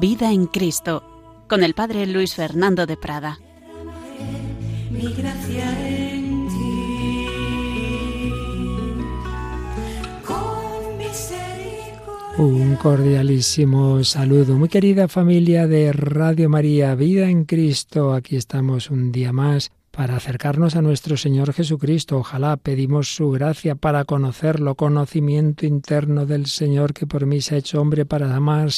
[0.00, 1.02] Vida en Cristo,
[1.46, 3.38] con el Padre Luis Fernando de Prada.
[12.38, 18.14] Un cordialísimo saludo, muy querida familia de Radio María, Vida en Cristo.
[18.14, 22.16] Aquí estamos un día más para acercarnos a nuestro Señor Jesucristo.
[22.16, 27.58] Ojalá pedimos su gracia para conocerlo, conocimiento interno del Señor que por mí se ha
[27.58, 28.70] hecho hombre para amar,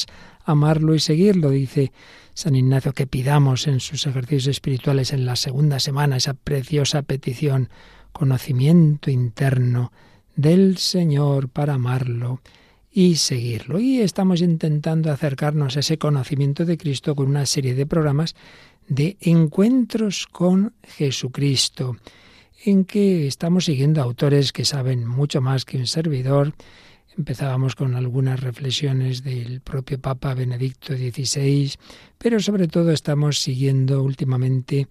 [0.43, 1.91] amarlo y seguirlo, dice
[2.33, 7.69] San Ignacio, que pidamos en sus ejercicios espirituales en la segunda semana esa preciosa petición,
[8.11, 9.91] conocimiento interno
[10.35, 12.41] del Señor para amarlo
[12.91, 13.79] y seguirlo.
[13.79, 18.35] Y estamos intentando acercarnos a ese conocimiento de Cristo con una serie de programas
[18.87, 21.97] de encuentros con Jesucristo,
[22.65, 26.53] en que estamos siguiendo autores que saben mucho más que un servidor.
[27.17, 31.73] Empezábamos con algunas reflexiones del propio Papa Benedicto XVI,
[32.17, 34.87] pero sobre todo estamos siguiendo últimamente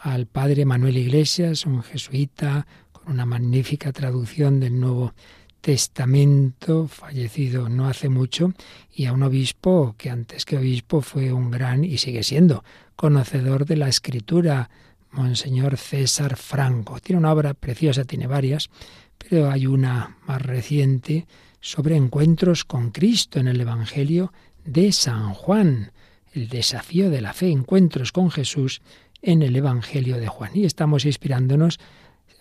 [0.00, 5.14] al padre Manuel Iglesias, un jesuita, con una magnífica traducción del Nuevo
[5.62, 8.52] Testamento, fallecido no hace mucho,
[8.94, 12.64] y a un obispo que antes que obispo fue un gran y sigue siendo
[12.96, 14.68] conocedor de la escritura,
[15.10, 17.00] Monseñor César Franco.
[17.00, 18.68] Tiene una obra preciosa, tiene varias,
[19.16, 21.26] pero hay una más reciente
[21.62, 24.32] sobre encuentros con Cristo en el Evangelio
[24.64, 25.92] de San Juan,
[26.34, 28.82] el desafío de la fe, encuentros con Jesús
[29.22, 30.50] en el Evangelio de Juan.
[30.54, 31.78] Y estamos inspirándonos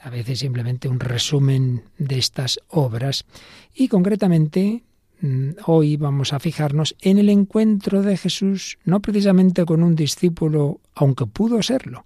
[0.02, 3.26] a veces simplemente un resumen de estas obras.
[3.76, 4.82] Y concretamente
[5.22, 10.80] mm, hoy vamos a fijarnos en el encuentro de Jesús, no precisamente con un discípulo,
[10.96, 12.06] aunque pudo serlo,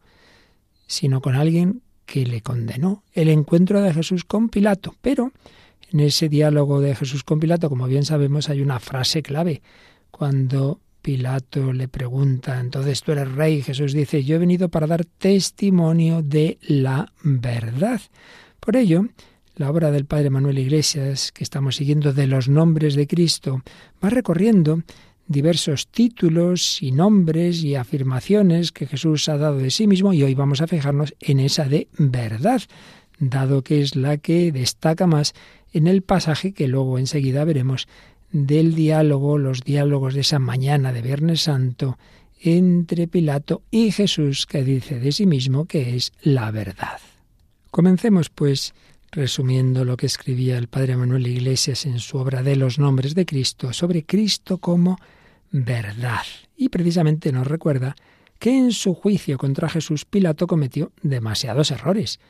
[0.85, 3.03] sino con alguien que le condenó.
[3.13, 4.95] El encuentro de Jesús con Pilato.
[5.01, 5.31] Pero
[5.91, 9.61] en ese diálogo de Jesús con Pilato, como bien sabemos, hay una frase clave.
[10.11, 13.61] Cuando Pilato le pregunta, entonces tú eres rey.
[13.61, 18.01] Jesús dice, yo he venido para dar testimonio de la verdad.
[18.59, 19.05] Por ello,
[19.55, 23.61] la obra del Padre Manuel Iglesias, que estamos siguiendo de los nombres de Cristo,
[24.03, 24.81] va recorriendo
[25.27, 30.35] diversos títulos y nombres y afirmaciones que Jesús ha dado de sí mismo y hoy
[30.35, 32.61] vamos a fijarnos en esa de verdad,
[33.19, 35.33] dado que es la que destaca más
[35.75, 37.89] en el pasaje que luego enseguida veremos
[38.31, 41.97] del diálogo, los diálogos de esa mañana de Viernes Santo
[42.39, 46.99] entre Pilato y Jesús, que dice de sí mismo que es la verdad.
[47.71, 48.73] Comencemos, pues,
[49.11, 53.25] resumiendo lo que escribía el padre Manuel Iglesias en su obra de los nombres de
[53.25, 54.97] Cristo, sobre Cristo como
[55.51, 56.23] verdad.
[56.55, 57.97] Y precisamente nos recuerda
[58.39, 62.21] que en su juicio contra Jesús Pilato cometió demasiados errores.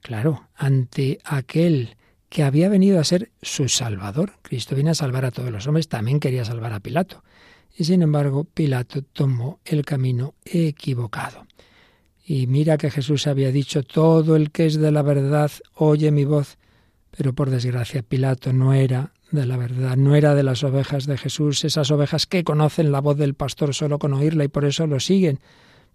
[0.00, 1.96] Claro, ante aquel
[2.34, 4.32] que había venido a ser su Salvador.
[4.42, 7.22] Cristo viene a salvar a todos los hombres, también quería salvar a Pilato.
[7.78, 11.46] Y sin embargo, Pilato tomó el camino equivocado.
[12.26, 16.24] Y mira que Jesús había dicho, todo el que es de la verdad oye mi
[16.24, 16.58] voz.
[17.16, 21.16] Pero por desgracia, Pilato no era de la verdad, no era de las ovejas de
[21.16, 24.88] Jesús, esas ovejas que conocen la voz del pastor solo con oírla y por eso
[24.88, 25.38] lo siguen.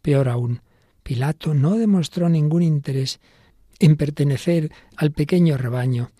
[0.02, 0.62] Peor aún,
[1.04, 3.20] Pilato no demostró ningún interés
[3.80, 6.12] en pertenecer al pequeño rebaño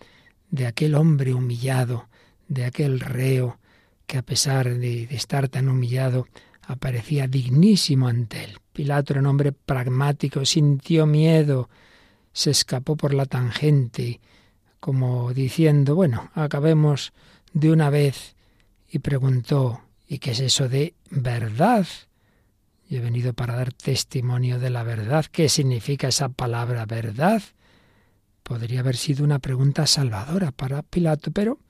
[0.50, 2.08] de aquel hombre humillado,
[2.48, 3.58] de aquel reo
[4.06, 6.26] que a pesar de, estar tan humillado
[6.66, 8.58] aparecía dignísimo ante él.
[8.72, 11.68] Pilato era un hombre pragmático, sintió miedo,
[12.32, 14.20] se escapó por la tangente,
[14.80, 17.12] como diciendo, bueno, acabemos
[17.52, 18.34] de una vez,
[18.88, 21.86] y preguntó, ¿y qué es eso de verdad?
[22.88, 25.24] Yo he venido para dar testimonio de la verdad.
[25.30, 27.40] ¿Qué significa esa palabra verdad?
[28.50, 31.60] Podría haber sido una pregunta salvadora para Pilato, pero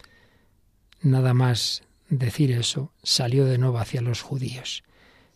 [1.02, 4.82] nada más decir eso, salió de nuevo hacia los judíos.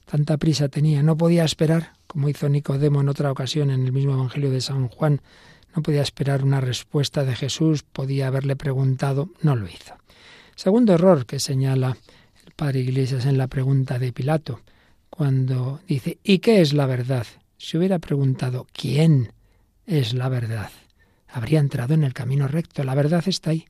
[0.06, 4.14] Tanta prisa tenía, no podía esperar, como hizo Nicodemo en otra ocasión en el mismo
[4.14, 5.20] Evangelio de San Juan,
[5.76, 9.96] no podía esperar una respuesta de Jesús, podía haberle preguntado, no lo hizo.
[10.56, 11.98] Segundo error que señala
[12.46, 14.62] el padre Iglesias en la pregunta de Pilato,
[15.10, 17.26] cuando dice, ¿y qué es la verdad?
[17.58, 19.34] Si hubiera preguntado, ¿quién
[19.84, 20.70] es la verdad?
[21.34, 22.84] Habría entrado en el camino recto.
[22.84, 23.66] La verdad está ahí,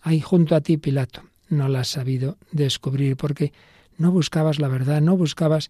[0.00, 1.22] ahí junto a ti, Pilato.
[1.50, 3.52] No la has sabido descubrir porque
[3.98, 5.68] no buscabas la verdad, no buscabas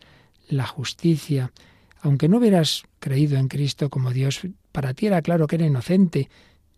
[0.49, 1.51] la justicia.
[2.01, 4.41] Aunque no hubieras creído en Cristo como Dios,
[4.71, 6.31] para ti era claro que era inocente.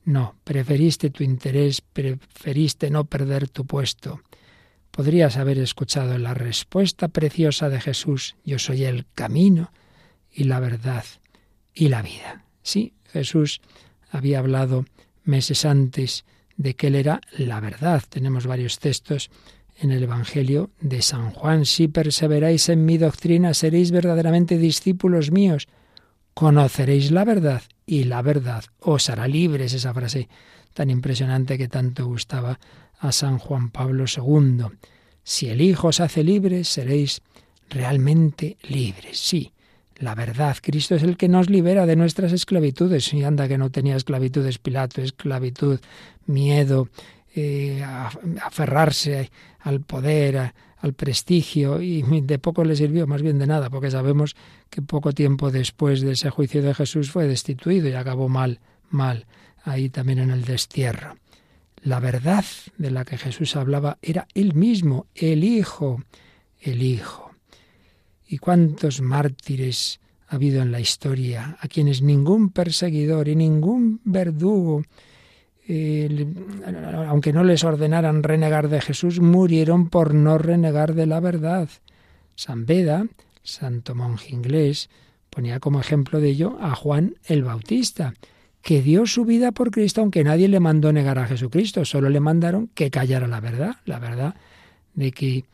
[0.07, 4.23] No, preferiste tu interés, preferiste no perder tu puesto.
[4.91, 9.73] Podrías haber escuchado la respuesta preciosa de Jesús, yo soy el camino
[10.33, 11.05] y la verdad
[11.75, 12.45] y la vida.
[12.63, 13.61] Sí, Jesús
[14.15, 14.85] había hablado
[15.25, 16.25] meses antes
[16.57, 18.03] de que Él era la verdad.
[18.09, 19.31] Tenemos varios textos
[19.77, 21.67] en el Evangelio de San Juan.
[21.67, 25.67] Si perseveráis en mi doctrina, seréis verdaderamente discípulos míos.
[26.33, 29.75] Conoceréis la verdad y la verdad os hará libres.
[29.75, 30.29] Esa frase
[30.75, 32.61] tan impresionante que tanto gustaba
[32.99, 34.67] a San Juan Pablo II.
[35.25, 37.21] Si el Hijo os hace libres, seréis
[37.69, 39.19] realmente libres.
[39.19, 39.54] Sí,
[39.97, 40.57] la verdad.
[40.61, 43.13] Cristo es el que nos libera de nuestras esclavitudes.
[43.15, 45.81] Y anda que no tenía esclavitudes Pilato, esclavitud,
[46.27, 46.89] miedo,
[47.35, 47.83] eh,
[48.43, 49.31] aferrarse
[49.61, 54.37] al poder, al prestigio, y de poco le sirvió, más bien de nada, porque sabemos
[54.71, 58.61] que poco tiempo después de ese juicio de Jesús fue destituido y acabó mal,
[58.91, 59.27] mal,
[59.65, 61.17] ahí también en el destierro.
[61.83, 62.45] La verdad
[62.79, 66.03] de la que Jesús hablaba era él mismo, el Hijo,
[66.61, 67.24] el Hijo.
[68.27, 74.83] ¿Y cuántos mártires ha habido en la historia a quienes ningún perseguidor y ningún verdugo,
[77.09, 81.69] aunque no les ordenaran renegar de Jesús, murieron por no renegar de la verdad?
[82.35, 83.07] San Beda,
[83.43, 84.91] santo monje inglés,
[85.31, 88.15] ponía como ejemplo de ello a Juan el Bautista,
[88.63, 92.21] que dio su vida por Cristo aunque nadie le mandó negar a Jesucristo, solo le
[92.21, 94.35] mandaron que callara la verdad, la verdad
[94.95, 95.45] de que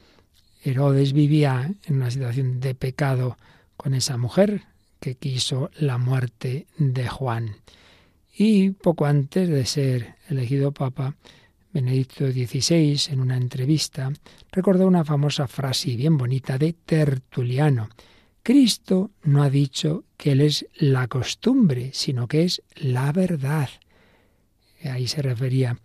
[0.63, 3.39] Herodes vivía en una situación de pecado
[3.77, 4.63] con esa mujer
[5.01, 7.57] que quiso la muerte de Juan.
[8.37, 11.17] Y poco antes de ser elegido papa,
[11.73, 14.13] Benedicto XVI, en una entrevista,
[14.51, 17.89] recordó una famosa frase bien bonita de Tertuliano.
[18.43, 23.69] Cristo no ha dicho que Él es la costumbre, sino que es la verdad.
[24.85, 25.79] Ahí se refería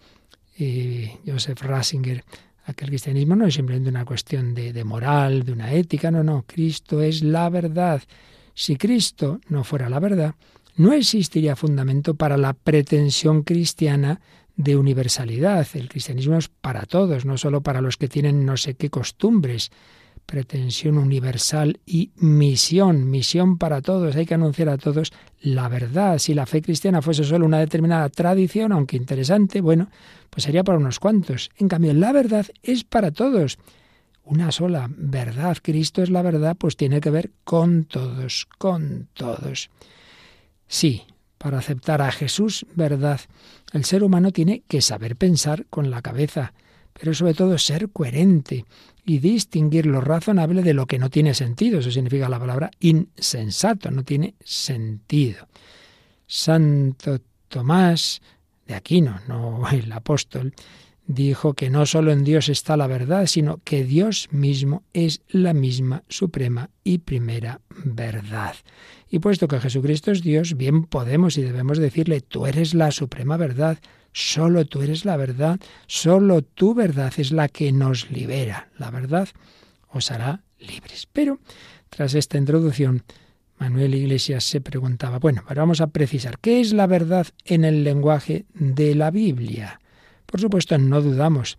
[0.57, 2.23] eh, Joseph Ratzinger
[2.65, 6.11] a que el cristianismo no es simplemente una cuestión de, de moral, de una ética,
[6.11, 8.01] no, no, Cristo es la verdad.
[8.53, 10.35] Si Cristo no fuera la verdad,
[10.75, 14.19] no existiría fundamento para la pretensión cristiana
[14.55, 15.67] de universalidad.
[15.73, 19.71] El cristianismo es para todos, no solo para los que tienen no sé qué costumbres,
[20.25, 24.15] pretensión universal y misión, misión para todos.
[24.15, 26.17] Hay que anunciar a todos la verdad.
[26.17, 29.89] Si la fe cristiana fuese solo una determinada tradición, aunque interesante, bueno,
[30.29, 31.51] pues sería para unos cuantos.
[31.57, 33.57] En cambio, la verdad es para todos.
[34.23, 35.57] Una sola verdad.
[35.61, 39.69] Cristo es la verdad, pues tiene que ver con todos, con todos.
[40.67, 41.03] Sí,
[41.37, 43.21] para aceptar a Jesús verdad,
[43.71, 46.53] el ser humano tiene que saber pensar con la cabeza,
[46.97, 48.65] pero sobre todo ser coherente
[49.05, 51.79] y distinguir lo razonable de lo que no tiene sentido.
[51.79, 55.47] Eso significa la palabra insensato, no tiene sentido.
[56.25, 58.21] Santo Tomás
[58.65, 60.53] de Aquino, no el apóstol,
[61.05, 65.53] dijo que no solo en Dios está la verdad, sino que Dios mismo es la
[65.53, 68.55] misma suprema y primera verdad.
[69.09, 73.37] Y puesto que Jesucristo es Dios, bien podemos y debemos decirle, tú eres la suprema
[73.37, 73.77] verdad,
[74.17, 78.69] Solo tú eres la verdad, solo tu verdad es la que nos libera.
[78.77, 79.27] La verdad
[79.89, 81.05] os hará libres.
[81.11, 81.41] Pero,
[81.89, 83.03] tras esta introducción,
[83.59, 87.83] Manuel Iglesias se preguntaba, bueno, ahora vamos a precisar, ¿qué es la verdad en el
[87.83, 89.81] lenguaje de la Biblia?
[90.25, 91.57] Por supuesto, no dudamos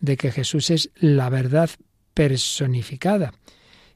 [0.00, 1.68] de que Jesús es la verdad
[2.14, 3.34] personificada.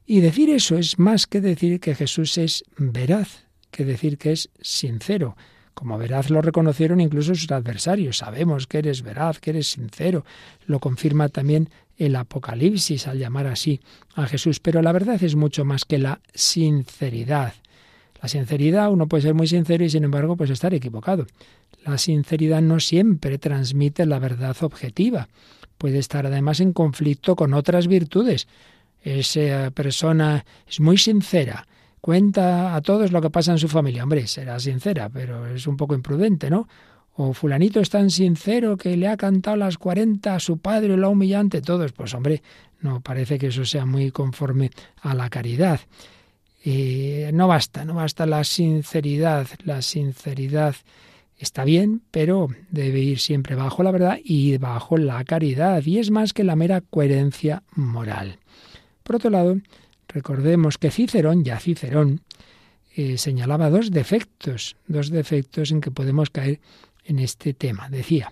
[0.05, 4.51] Y decir eso es más que decir que Jesús es veraz, que decir que es
[4.61, 5.35] sincero.
[5.73, 8.19] Como veraz lo reconocieron incluso sus adversarios.
[8.19, 10.25] Sabemos que eres veraz, que eres sincero.
[10.65, 13.81] Lo confirma también el Apocalipsis al llamar así
[14.15, 14.59] a Jesús.
[14.59, 17.53] Pero la verdad es mucho más que la sinceridad.
[18.21, 21.27] La sinceridad, uno puede ser muy sincero y sin embargo pues estar equivocado.
[21.85, 25.27] La sinceridad no siempre transmite la verdad objetiva.
[25.77, 28.47] Puede estar además en conflicto con otras virtudes.
[29.01, 31.67] Esa persona es muy sincera,
[32.03, 34.03] cuenta a todos lo que pasa en su familia.
[34.03, 36.67] Hombre, será sincera, pero es un poco imprudente, ¿no?
[37.15, 41.09] O fulanito es tan sincero que le ha cantado las cuarenta a su padre, lo
[41.09, 41.93] humillante, todos.
[41.93, 42.43] Pues hombre,
[42.81, 44.69] no parece que eso sea muy conforme
[45.01, 45.79] a la caridad.
[46.65, 49.47] Eh, no basta, no basta la sinceridad.
[49.63, 50.75] La sinceridad
[51.37, 55.81] está bien, pero debe ir siempre bajo la verdad y bajo la caridad.
[55.85, 58.39] Y es más que la mera coherencia moral.
[59.03, 59.55] Por otro lado,
[60.13, 62.21] Recordemos que Cicerón, ya Cicerón,
[62.95, 66.59] eh, señalaba dos defectos, dos defectos en que podemos caer
[67.03, 67.89] en este tema.
[67.89, 68.31] Decía,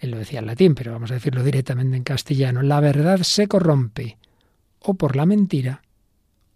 [0.00, 3.46] él lo decía en latín, pero vamos a decirlo directamente en castellano, la verdad se
[3.46, 4.16] corrompe
[4.80, 5.82] o por la mentira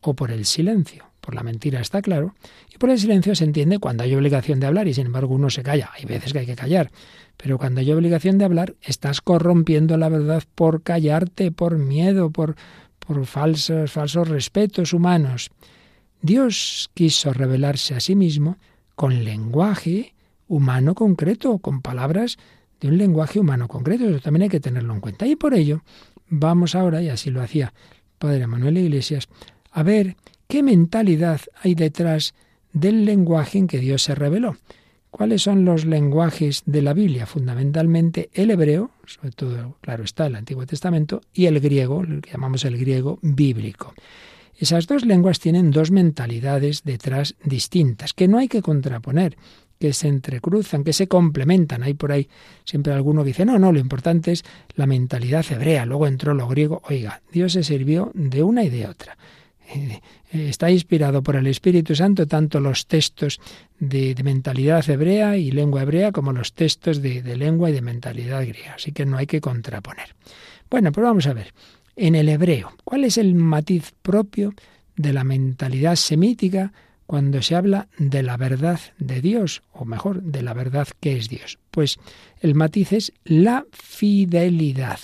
[0.01, 1.05] o por el silencio.
[1.21, 2.37] Por la mentira está claro,
[2.73, 5.51] y por el silencio se entiende cuando hay obligación de hablar y sin embargo uno
[5.51, 5.91] se calla.
[5.93, 6.93] Hay veces que hay que callar,
[7.37, 12.55] pero cuando hay obligación de hablar estás corrompiendo la verdad por callarte, por miedo, por,
[13.07, 15.51] por falsos, falsos respetos humanos.
[16.21, 18.57] Dios quiso revelarse a sí mismo
[18.95, 20.15] con lenguaje
[20.49, 22.39] humano concreto, con palabras
[22.81, 24.09] de un lenguaje humano concreto.
[24.09, 25.27] Eso también hay que tenerlo en cuenta.
[25.27, 25.83] Y por ello,
[26.29, 27.73] vamos ahora, y así lo hacía
[28.19, 29.29] Padre Manuel Iglesias,
[29.71, 30.17] a ver
[30.49, 32.35] qué mentalidad hay detrás
[32.73, 34.57] del lenguaje en que Dios se reveló.
[35.11, 37.27] ¿Cuáles son los lenguajes de la Biblia?
[37.27, 42.33] Fundamentalmente el hebreo, sobre todo, claro está, el Antiguo Testamento, y el griego, lo que
[42.33, 43.95] llamamos el griego bíblico.
[44.59, 49.37] Esas dos lenguas tienen dos mentalidades detrás distintas, que no hay que contraponer,
[49.79, 51.83] que se entrecruzan, que se complementan.
[51.83, 52.29] Hay por ahí
[52.65, 54.45] siempre alguno que dice, no, no, lo importante es
[54.75, 56.83] la mentalidad hebrea, luego entró lo griego.
[56.89, 59.19] Oiga, Dios se sirvió de una y de otra.
[59.75, 60.01] Eh,
[60.33, 63.41] está inspirado por el Espíritu Santo tanto los textos
[63.79, 68.47] de, mentalidad hebrea y lengua hebrea como los textos de, de lengua y de mentalidad
[68.47, 68.75] griega.
[68.75, 70.15] Así que no hay que contraponer.
[70.71, 71.53] Bueno, pues vamos a ver.
[71.97, 74.53] En el hebreo, ¿cuál es el matiz propio
[74.97, 76.73] de la mentalidad semítica
[77.07, 81.29] cuando se habla de la verdad de Dios, o mejor, de la verdad que es
[81.29, 81.59] Dios?
[81.71, 81.99] Pues
[82.41, 85.01] el matiz es la fidelidad.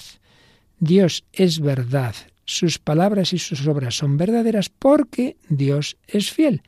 [0.81, 6.62] Dios es verdad, sus palabras y sus obras son verdaderas porque Dios es fiel.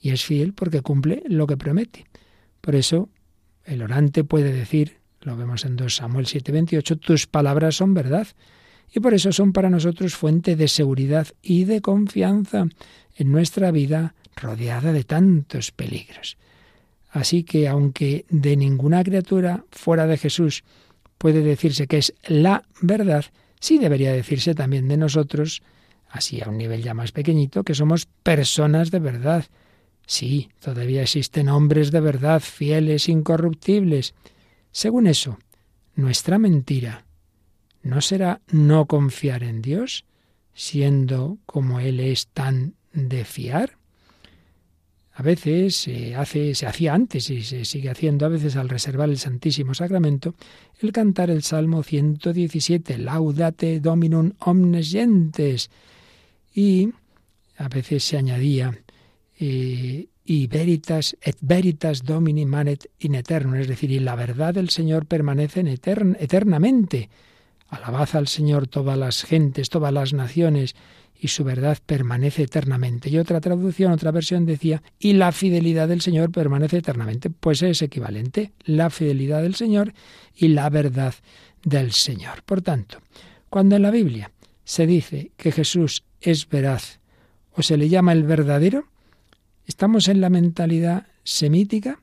[0.00, 2.06] Y es fiel porque cumple lo que promete.
[2.60, 3.08] Por eso
[3.64, 8.26] el orante puede decir, lo vemos en 2 Samuel 7:28, tus palabras son verdad.
[8.92, 12.66] Y por eso son para nosotros fuente de seguridad y de confianza
[13.16, 16.36] en nuestra vida rodeada de tantos peligros.
[17.10, 20.64] Así que aunque de ninguna criatura fuera de Jesús
[21.18, 23.26] puede decirse que es la verdad,
[23.60, 25.62] sí debería decirse también de nosotros,
[26.08, 29.44] así a un nivel ya más pequeñito, que somos personas de verdad.
[30.06, 34.14] Sí, todavía existen hombres de verdad, fieles, incorruptibles.
[34.72, 35.38] Según eso,
[35.94, 37.04] nuestra mentira
[37.82, 40.04] no será no confiar en Dios,
[40.52, 43.79] siendo como Él es tan de fiar.
[45.20, 49.10] A veces se hace, se hacía antes y se sigue haciendo a veces al reservar
[49.10, 50.34] el Santísimo Sacramento,
[50.80, 55.68] el cantar el Salmo 117, Laudate Dominum omnes gentes.
[56.54, 56.88] Y
[57.58, 58.74] a veces se añadía
[59.38, 64.70] eh, y veritas et veritas domini manet in eterno, es decir, y la verdad del
[64.70, 67.10] Señor permanece en eternamente.
[67.68, 70.74] Alabad al Señor todas las gentes, todas las naciones,
[71.20, 73.10] y su verdad permanece eternamente.
[73.10, 77.28] Y otra traducción, otra versión decía, y la fidelidad del Señor permanece eternamente.
[77.28, 79.92] Pues es equivalente, la fidelidad del Señor
[80.34, 81.14] y la verdad
[81.62, 82.42] del Señor.
[82.44, 82.98] Por tanto,
[83.50, 84.32] cuando en la Biblia
[84.64, 87.00] se dice que Jesús es veraz
[87.52, 88.86] o se le llama el verdadero,
[89.66, 92.00] estamos en la mentalidad semítica.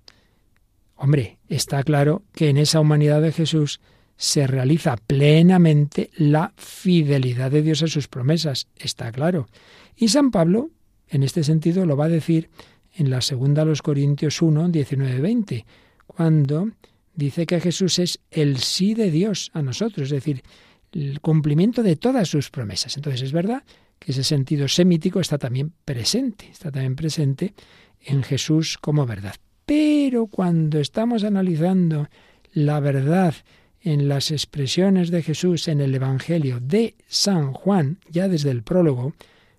[0.95, 3.81] Hombre, está claro que en esa humanidad de Jesús
[4.17, 9.47] se realiza plenamente la fidelidad de Dios a sus promesas, está claro.
[9.95, 10.71] Y San Pablo,
[11.07, 12.49] en este sentido, lo va a decir
[12.95, 15.65] en la segunda a los Corintios 1, 19, 20,
[16.07, 16.71] cuando
[17.13, 20.43] dice que Jesús es el sí de Dios a nosotros, es decir,
[20.91, 22.97] el cumplimiento de todas sus promesas.
[22.97, 23.63] Entonces es verdad
[23.99, 27.53] que ese sentido semítico está también presente, está también presente
[28.01, 29.35] en Jesús como verdad.
[29.65, 32.07] Pero cuando estamos analizando
[32.53, 33.35] la verdad
[33.81, 39.13] en las expresiones de Jesús en el Evangelio de San Juan, ya desde el prólogo,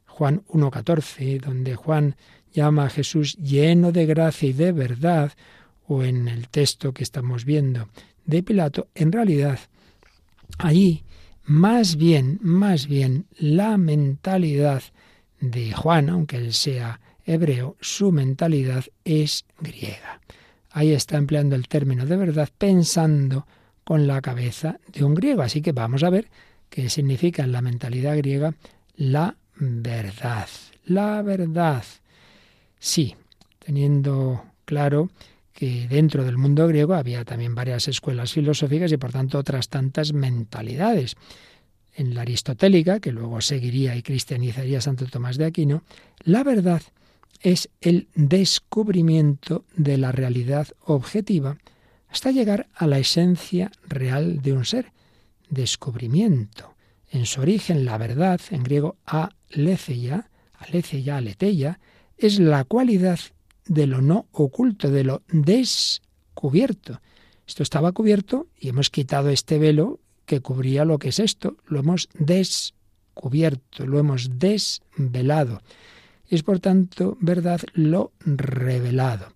[0.06, 2.16] Juan 1.14, donde Juan
[2.52, 5.32] llama a Jesús lleno de gracia y de verdad,
[5.86, 7.88] o en el texto que estamos viendo
[8.26, 9.58] de Pilato, en realidad,
[10.58, 11.04] allí,
[11.44, 14.82] más bien, más bien, la mentalidad
[15.40, 20.20] de Juan, aunque él sea hebreo, su mentalidad es griega.
[20.70, 23.46] Ahí está empleando el término de verdad pensando
[23.88, 25.40] con la cabeza de un griego.
[25.40, 26.28] Así que vamos a ver
[26.68, 28.52] qué significa en la mentalidad griega
[28.96, 30.46] la verdad.
[30.84, 31.82] La verdad.
[32.78, 33.16] Sí,
[33.58, 35.08] teniendo claro
[35.54, 40.12] que dentro del mundo griego había también varias escuelas filosóficas y por tanto otras tantas
[40.12, 41.16] mentalidades.
[41.94, 45.82] En la aristotélica, que luego seguiría y cristianizaría Santo Tomás de Aquino,
[46.24, 46.82] la verdad
[47.40, 51.56] es el descubrimiento de la realidad objetiva
[52.08, 54.92] hasta llegar a la esencia real de un ser,
[55.50, 56.74] descubrimiento.
[57.10, 61.80] En su origen, la verdad, en griego aletheia, aletheia, aletheia,
[62.16, 63.18] es la cualidad
[63.66, 67.00] de lo no oculto, de lo descubierto.
[67.46, 71.56] Esto estaba cubierto y hemos quitado este velo que cubría lo que es esto.
[71.66, 75.62] Lo hemos descubierto, lo hemos desvelado.
[76.28, 79.32] Es por tanto verdad lo revelado.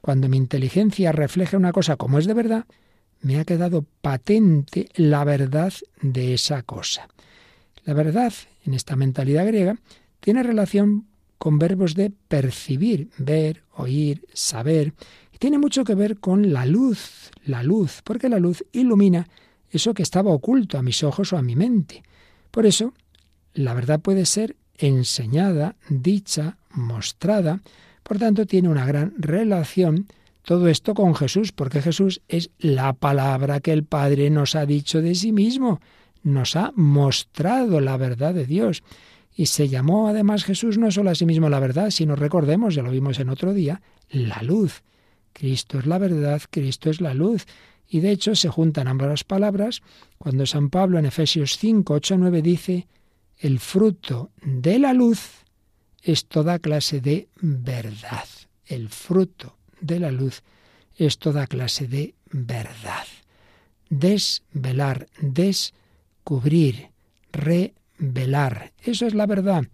[0.00, 2.64] Cuando mi inteligencia refleja una cosa como es de verdad,
[3.20, 7.08] me ha quedado patente la verdad de esa cosa.
[7.84, 8.32] La verdad,
[8.64, 9.76] en esta mentalidad griega,
[10.20, 11.06] tiene relación
[11.38, 14.92] con verbos de percibir, ver, oír, saber,
[15.32, 19.28] y tiene mucho que ver con la luz, la luz, porque la luz ilumina
[19.70, 22.02] eso que estaba oculto a mis ojos o a mi mente.
[22.50, 22.94] Por eso,
[23.54, 27.60] la verdad puede ser enseñada, dicha, mostrada,
[28.08, 30.06] por tanto tiene una gran relación
[30.42, 35.02] todo esto con Jesús, porque Jesús es la palabra que el Padre nos ha dicho
[35.02, 35.82] de sí mismo,
[36.22, 38.82] nos ha mostrado la verdad de Dios.
[39.36, 42.82] Y se llamó además Jesús no solo a sí mismo la verdad, sino recordemos, ya
[42.82, 44.82] lo vimos en otro día, la luz.
[45.34, 47.44] Cristo es la verdad, Cristo es la luz.
[47.86, 49.82] Y de hecho se juntan ambas palabras
[50.16, 52.86] cuando San Pablo en Efesios 5, 8, 9 dice,
[53.36, 55.44] el fruto de la luz
[56.02, 58.26] es toda clase de verdad.
[58.66, 60.42] El fruto de la luz
[60.96, 63.06] es toda clase de verdad.
[63.88, 66.88] Desvelar, descubrir,
[67.32, 68.72] revelar.
[68.82, 69.64] Eso es la verdad.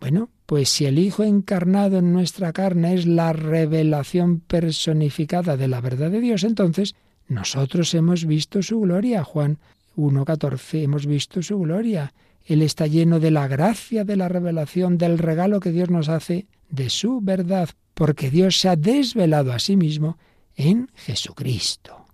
[0.00, 5.80] Bueno, pues si el Hijo encarnado en nuestra carne es la revelación personificada de la
[5.82, 6.94] verdad de Dios, entonces
[7.28, 9.22] nosotros hemos visto su gloria.
[9.24, 9.58] Juan
[9.96, 12.14] 1.14, hemos visto su gloria.
[12.50, 16.48] Él está lleno de la gracia de la revelación, del regalo que Dios nos hace
[16.68, 20.18] de su verdad, porque Dios se ha desvelado a sí mismo
[20.56, 22.06] en Jesucristo.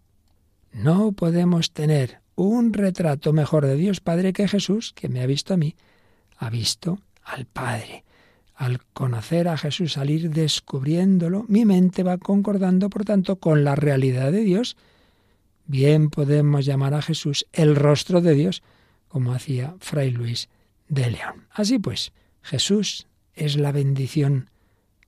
[0.75, 5.55] No podemos tener un retrato mejor de Dios Padre que Jesús, que me ha visto
[5.55, 5.75] a mí,
[6.37, 8.05] ha visto al Padre.
[8.55, 14.33] Al conocer a Jesús, salir descubriéndolo, mi mente va concordando, por tanto, con la realidad
[14.33, 14.76] de Dios.
[15.64, 18.62] Bien podemos llamar a Jesús el rostro de Dios,
[19.16, 20.50] como hacía Fray Luis
[20.90, 21.46] de León.
[21.50, 24.50] Así pues, Jesús es la bendición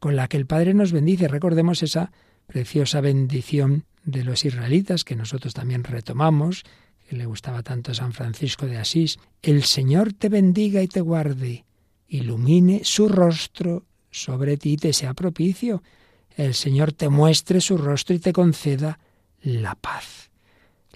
[0.00, 1.28] con la que el Padre nos bendice.
[1.28, 2.10] Recordemos esa
[2.46, 6.64] preciosa bendición de los israelitas que nosotros también retomamos,
[7.06, 9.18] que le gustaba tanto a San Francisco de Asís.
[9.42, 11.66] El Señor te bendiga y te guarde
[12.08, 15.82] ilumine su rostro sobre ti y te sea propicio.
[16.34, 19.00] El Señor te muestre su rostro y te conceda
[19.42, 20.30] la paz.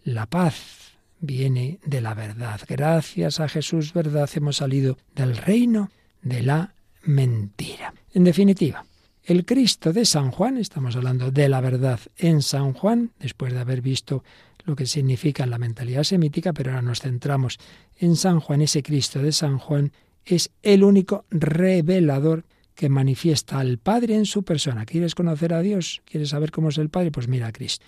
[0.02, 0.81] La paz
[1.22, 2.60] viene de la verdad.
[2.68, 7.94] Gracias a Jesús, verdad, hemos salido del reino de la mentira.
[8.12, 8.84] En definitiva,
[9.24, 13.60] el Cristo de San Juan, estamos hablando de la verdad en San Juan, después de
[13.60, 14.24] haber visto
[14.64, 17.58] lo que significa la mentalidad semítica, pero ahora nos centramos
[17.98, 19.92] en San Juan, ese Cristo de San Juan
[20.24, 24.86] es el único revelador que manifiesta al Padre en su persona.
[24.86, 26.02] ¿Quieres conocer a Dios?
[26.04, 27.10] ¿Quieres saber cómo es el Padre?
[27.10, 27.84] Pues mira a Cristo.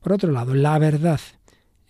[0.00, 1.20] Por otro lado, la verdad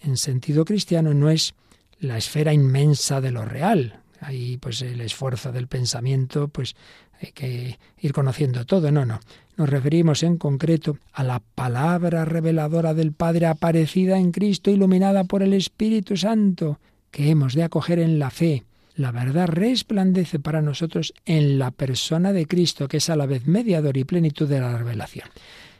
[0.01, 1.55] en sentido cristiano no es
[1.99, 4.01] la esfera inmensa de lo real.
[4.21, 6.75] Ahí pues el esfuerzo del pensamiento, pues
[7.21, 8.91] hay que ir conociendo todo.
[8.91, 9.21] No, no.
[9.57, 15.43] Nos referimos en concreto a la palabra reveladora del Padre aparecida en Cristo, iluminada por
[15.43, 16.79] el Espíritu Santo,
[17.11, 18.65] que hemos de acoger en la fe
[18.97, 23.47] la verdad resplandece para nosotros en la persona de Cristo, que es a la vez
[23.47, 25.29] mediador y plenitud de la revelación.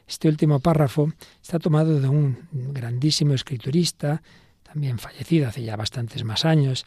[0.07, 4.21] Este último párrafo está tomado de un grandísimo escriturista,
[4.63, 6.85] también fallecido hace ya bastantes más años,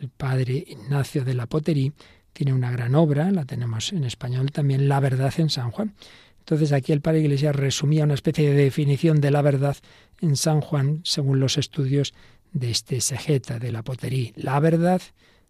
[0.00, 1.92] el padre Ignacio de la Poterí,
[2.32, 5.94] tiene una gran obra, la tenemos en español también, La verdad en San Juan.
[6.38, 9.76] Entonces aquí el padre Iglesias resumía una especie de definición de la verdad
[10.20, 12.14] en San Juan según los estudios
[12.52, 14.32] de este Segeta de la Poterí.
[14.34, 15.00] La verdad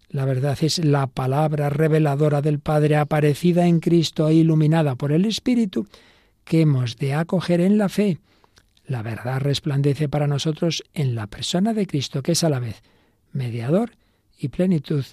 [0.09, 5.25] la verdad es la palabra reveladora del Padre aparecida en Cristo e iluminada por el
[5.25, 5.89] Espíritu
[6.44, 8.18] que hemos de acoger en la fe.
[8.87, 12.83] La verdad resplandece para nosotros en la persona de Cristo, que es a la vez
[13.33, 13.92] mediador
[14.38, 15.05] y plenitud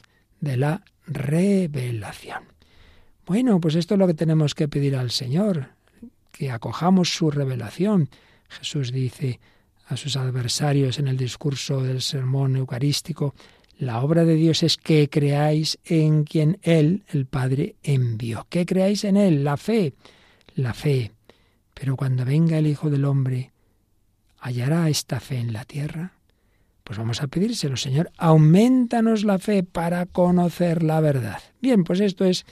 [0.41, 2.43] de la revelación.
[3.25, 5.69] Bueno, pues esto es lo que tenemos que pedir al Señor,
[6.31, 8.09] que acojamos su revelación.
[8.49, 9.39] Jesús dice
[9.87, 13.35] a sus adversarios en el discurso del sermón eucarístico,
[13.77, 18.45] la obra de Dios es que creáis en quien Él, el Padre, envió.
[18.49, 19.93] Que creáis en Él, la fe,
[20.55, 21.11] la fe.
[21.79, 23.51] Pero cuando venga el Hijo del Hombre,
[24.39, 26.11] ¿hallará esta fe en la tierra?
[26.83, 31.39] Pues vamos a pedírselo, Señor, aumentanos la fe para conocer la verdad.
[31.61, 32.45] Bien, pues esto es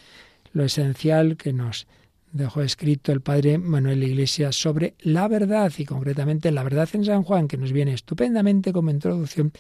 [0.54, 1.88] lo esencial que nos
[2.32, 7.24] dejó escrito el Padre Manuel Iglesias sobre la verdad y concretamente la verdad en San
[7.24, 9.52] Juan, que nos viene estupendamente como introducción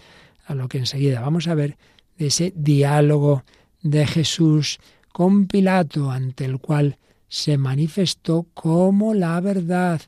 [0.45, 1.77] a lo que enseguida vamos a ver
[2.17, 3.43] de ese diálogo
[3.81, 4.79] de Jesús
[5.11, 6.97] con Pilato, ante el cual
[7.27, 10.01] se manifestó como la verdad,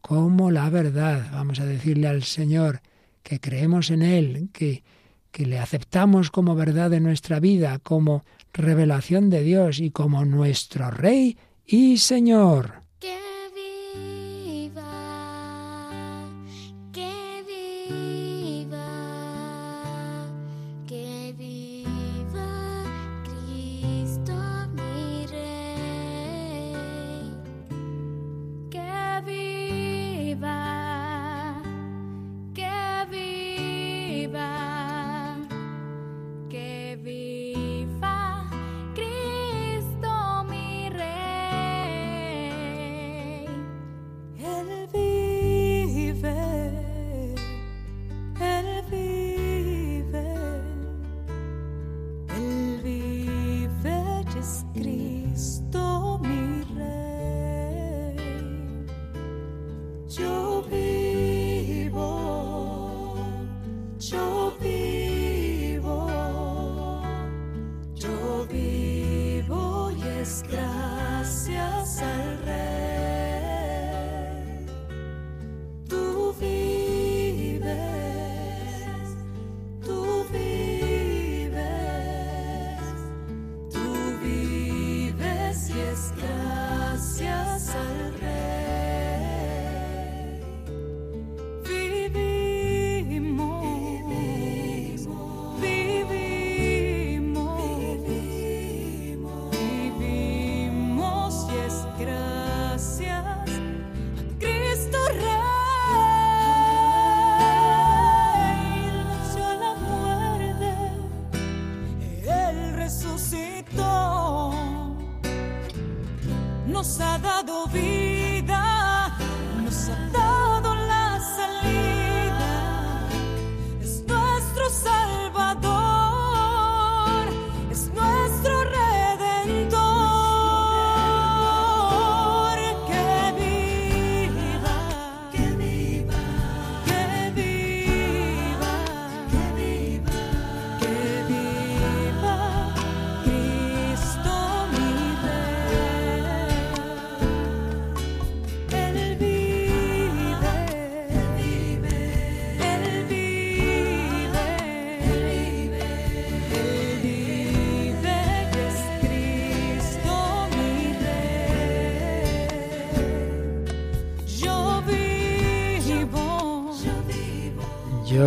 [0.00, 1.28] como la verdad.
[1.32, 2.80] Vamos a decirle al Señor
[3.22, 4.82] que creemos en Él, que,
[5.30, 10.90] que le aceptamos como verdad de nuestra vida, como revelación de Dios y como nuestro
[10.90, 12.79] Rey y Señor.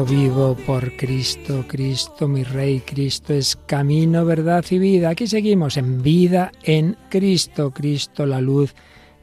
[0.10, 5.10] Vivo por Cristo, Cristo mi Rey, Cristo es camino, verdad y vida.
[5.10, 8.74] Aquí seguimos en vida en Cristo, Cristo la luz,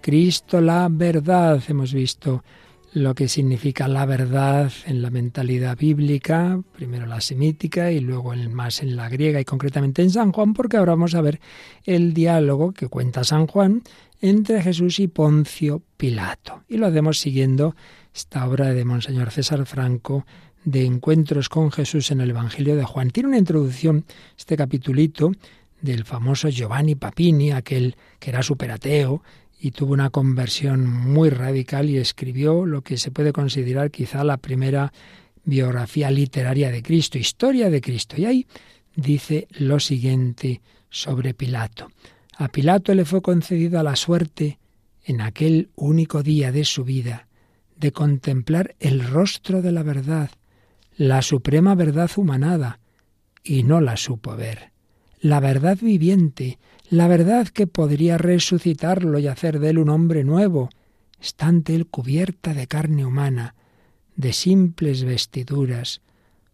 [0.01, 1.63] Cristo la verdad.
[1.69, 2.45] Hemos visto
[2.93, 8.83] lo que significa la verdad en la mentalidad bíblica, primero la semítica y luego más
[8.83, 11.41] en la griega y concretamente en San Juan, porque ahora vamos a ver
[11.85, 13.83] el diálogo que cuenta San Juan
[14.21, 16.63] entre Jesús y Poncio Pilato.
[16.69, 17.75] Y lo hacemos siguiendo
[18.15, 20.27] esta obra de Monseñor César Franco
[20.65, 23.11] de encuentros con Jesús en el Evangelio de Juan.
[23.11, 24.05] Tiene una introducción,
[24.37, 25.33] este capitulito,
[25.81, 29.23] del famoso Giovanni Papini, aquel que era superateo
[29.59, 34.37] y tuvo una conversión muy radical y escribió lo que se puede considerar quizá la
[34.37, 34.93] primera
[35.45, 38.17] biografía literaria de Cristo, historia de Cristo.
[38.19, 38.47] Y ahí
[38.95, 41.91] dice lo siguiente sobre Pilato.
[42.37, 44.59] A Pilato le fue concedida la suerte
[45.05, 47.27] en aquel único día de su vida
[47.77, 50.31] de contemplar el rostro de la verdad
[51.01, 52.79] la suprema verdad humanada,
[53.43, 54.73] y no la supo ver.
[55.19, 56.59] La verdad viviente,
[56.91, 60.69] la verdad que podría resucitarlo y hacer de él un hombre nuevo,
[61.19, 63.55] está ante él cubierta de carne humana,
[64.15, 66.03] de simples vestiduras,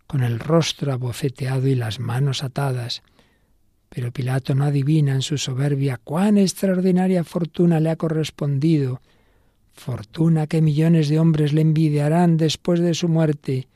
[0.07, 3.03] con el rostro abofeteado y las manos atadas.
[3.89, 9.01] Pero Pilato no adivina en su soberbia cuán extraordinaria fortuna le ha correspondido,
[9.73, 13.67] fortuna que millones de hombres le envidiarán después de su muerte,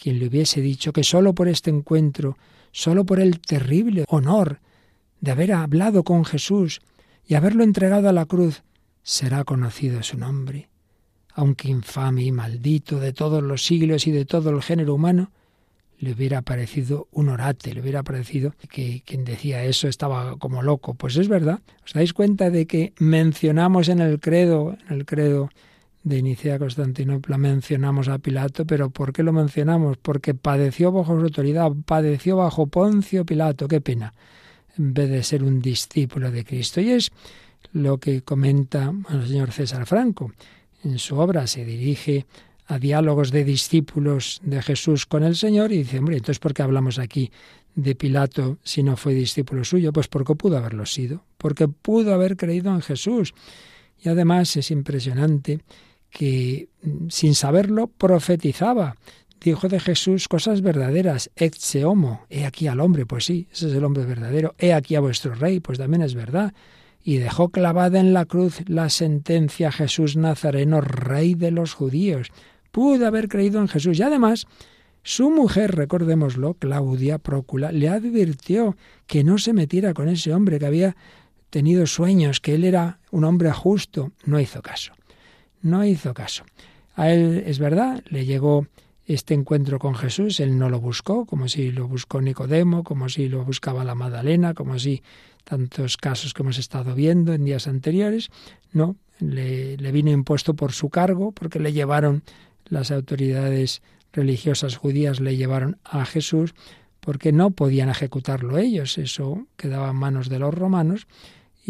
[0.00, 2.36] quien le hubiese dicho que sólo por este encuentro,
[2.72, 4.60] sólo por el terrible honor
[5.20, 6.80] de haber hablado con Jesús
[7.26, 8.62] y haberlo entregado a la cruz,
[9.02, 10.68] será conocido su nombre.
[11.34, 15.30] Aunque infame y maldito de todos los siglos y de todo el género humano,
[15.98, 20.94] le hubiera parecido un orate, le hubiera parecido que quien decía eso estaba como loco.
[20.94, 21.60] Pues es verdad.
[21.84, 25.50] ¿Os dais cuenta de que mencionamos en el credo, en el credo
[26.08, 29.98] de Nicea Constantinopla mencionamos a Pilato, pero ¿por qué lo mencionamos?
[29.98, 34.14] Porque padeció bajo su autoridad, padeció bajo Poncio Pilato, qué pena,
[34.78, 36.80] en vez de ser un discípulo de Cristo.
[36.80, 37.12] Y es
[37.72, 40.32] lo que comenta el señor César Franco.
[40.82, 42.24] En su obra se dirige
[42.66, 46.62] a diálogos de discípulos de Jesús con el Señor y dice, hombre, entonces ¿por qué
[46.62, 47.30] hablamos aquí
[47.74, 49.92] de Pilato si no fue discípulo suyo?
[49.92, 53.34] Pues porque pudo haberlo sido, porque pudo haber creído en Jesús.
[54.02, 55.60] Y además es impresionante
[56.10, 58.96] que mm, sin saberlo profetizaba.
[59.40, 61.30] Dijo de Jesús cosas verdaderas.
[61.36, 64.54] Ecce homo, he aquí al hombre, pues sí, ese es el hombre verdadero.
[64.58, 66.52] He aquí a vuestro rey, pues también es verdad.
[67.04, 72.28] Y dejó clavada en la cruz la sentencia Jesús Nazareno, rey de los judíos.
[72.72, 73.98] Pudo haber creído en Jesús.
[73.98, 74.46] Y además,
[75.04, 80.66] su mujer, recordémoslo, Claudia Prócula, le advirtió que no se metiera con ese hombre que
[80.66, 80.96] había
[81.48, 84.10] tenido sueños, que él era un hombre justo.
[84.26, 84.97] No hizo caso
[85.62, 86.44] no hizo caso.
[86.94, 88.66] A él, es verdad, le llegó
[89.06, 93.28] este encuentro con Jesús, él no lo buscó, como si lo buscó Nicodemo, como si
[93.28, 95.02] lo buscaba la Magdalena, como si
[95.44, 98.28] tantos casos que hemos estado viendo en días anteriores.
[98.72, 102.22] No, le, le vino impuesto por su cargo, porque le llevaron
[102.68, 103.80] las autoridades
[104.12, 106.54] religiosas judías le llevaron a Jesús
[107.00, 111.06] porque no podían ejecutarlo ellos, eso quedaba en manos de los romanos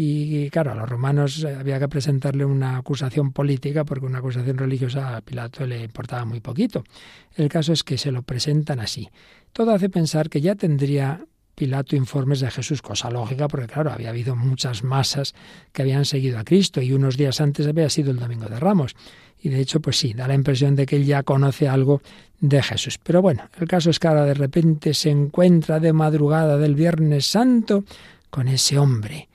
[0.01, 5.17] y claro, a los romanos había que presentarle una acusación política porque una acusación religiosa
[5.17, 6.85] a Pilato le importaba muy poquito.
[7.35, 9.09] El caso es que se lo presentan así.
[9.51, 14.11] Todo hace pensar que ya tendría Pilato informes de Jesús, cosa lógica, porque claro, había
[14.11, 15.35] habido muchas masas
[15.73, 18.95] que habían seguido a Cristo y unos días antes había sido el Domingo de Ramos.
[19.41, 22.01] Y de hecho, pues sí, da la impresión de que él ya conoce algo
[22.39, 22.99] de Jesús.
[23.03, 27.25] Pero bueno, el caso es que ahora de repente se encuentra de madrugada del Viernes
[27.25, 27.83] Santo
[28.29, 29.28] con ese hombre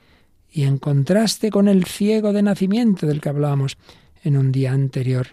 [0.55, 3.77] y en contraste con el ciego de nacimiento del que hablábamos
[4.23, 5.27] en un día anterior,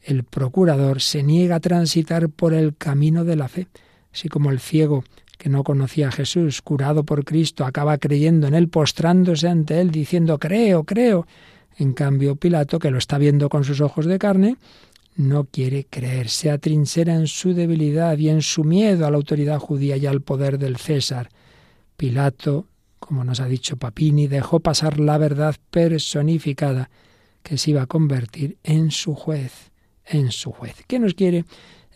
[0.00, 3.66] el procurador se niega a transitar por el camino de la fe,
[4.14, 5.04] así como el ciego
[5.36, 9.90] que no conocía a Jesús, curado por Cristo, acaba creyendo en él, postrándose ante él,
[9.90, 11.26] diciendo creo, creo.
[11.76, 14.56] En cambio, Pilato, que lo está viendo con sus ojos de carne,
[15.16, 19.58] no quiere creer, se atrinchera en su debilidad y en su miedo a la autoridad
[19.58, 21.28] judía y al poder del César.
[21.98, 22.68] Pilato
[23.06, 26.88] como nos ha dicho Papini, dejó pasar la verdad personificada
[27.42, 29.72] que se iba a convertir en su juez,
[30.06, 30.84] en su juez.
[30.86, 31.44] ¿Qué nos quiere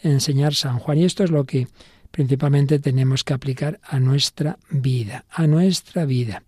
[0.03, 0.99] enseñar San Juan?
[0.99, 1.69] Y esto es lo que
[2.11, 6.42] principalmente tenemos que aplicar a nuestra vida, a nuestra vida.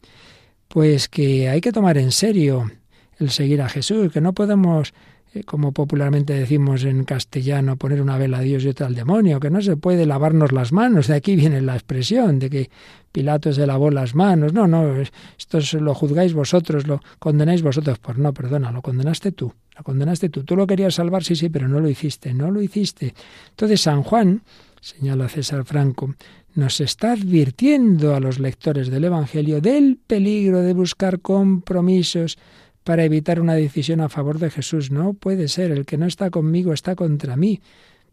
[0.67, 2.71] Pues que hay que tomar en serio
[3.19, 4.93] el seguir a Jesús, que no podemos
[5.35, 9.41] eh, como popularmente decimos en castellano, poner una vela a Dios y otra al demonio,
[9.41, 11.07] que no se puede lavarnos las manos.
[11.07, 12.71] De aquí viene la expresión de que
[13.13, 14.53] Pilato se lavó las manos.
[14.53, 17.99] No, no, esto lo juzgáis vosotros, lo condenáis vosotros.
[17.99, 20.45] Pues no, perdona, lo condenaste tú, lo condenaste tú.
[20.45, 23.15] Tú lo querías salvar, sí, sí, pero no lo hiciste, no lo hiciste.
[23.51, 24.43] Entonces San Juan,
[24.81, 26.15] señala César Franco,
[26.55, 32.39] nos está advirtiendo a los lectores del Evangelio del peligro de buscar compromisos
[32.85, 34.91] para evitar una decisión a favor de Jesús.
[34.91, 37.61] No puede ser, el que no está conmigo está contra mí.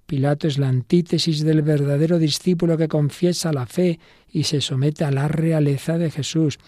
[0.05, 3.99] Pilato es la antítesis del verdadero discípulo que confiesa la fe
[4.31, 6.59] y se somete a la realeza de Jesús.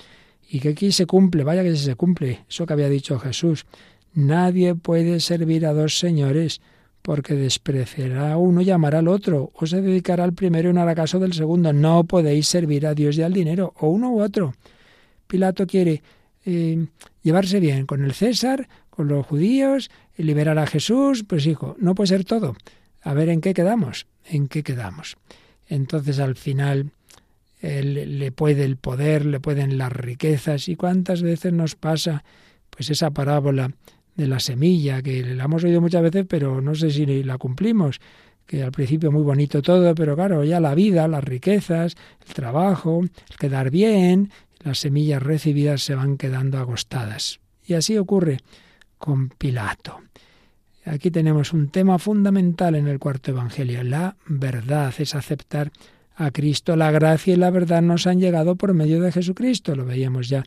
[0.50, 3.65] Y que aquí se cumple, vaya que se cumple, eso que había dicho Jesús.
[4.13, 6.62] Nadie puede servir a dos señores,
[7.04, 10.95] porque despreciará uno y amará al otro, o se dedicará al primero y no hará
[10.95, 11.71] caso del segundo.
[11.73, 14.56] No podéis servir a Dios y al dinero, o uno u otro.
[15.28, 16.02] Pilato quiere
[16.45, 16.88] eh,
[17.21, 22.08] llevarse bien con el César, con los judíos, liberar a Jesús, pues hijo, no puede
[22.08, 22.56] ser todo.
[23.08, 25.15] A ver en qué quedamos, en qué quedamos.
[25.70, 26.91] Entonces al final
[27.62, 32.26] le puede el poder, le pueden las riquezas y cuántas veces nos pasa
[32.70, 33.72] pues esa parábola
[34.15, 38.02] de la semilla que la hemos oído muchas veces, pero no sé si la cumplimos
[38.46, 41.96] que al principio muy bonito todo, pero claro, ya la vida, las riquezas,
[42.28, 47.39] el trabajo, el quedar bien, las semillas recibidas se van quedando agostadas.
[47.65, 48.39] Y así ocurre
[48.98, 50.02] con Pilato.
[50.89, 53.84] Aquí tenemos un tema fundamental en el cuarto Evangelio.
[53.84, 55.71] La verdad es aceptar
[56.15, 56.76] a Cristo.
[56.76, 59.76] La gracia y la verdad nos han llegado por medio de Jesucristo.
[59.76, 60.43] Lo veíamos ya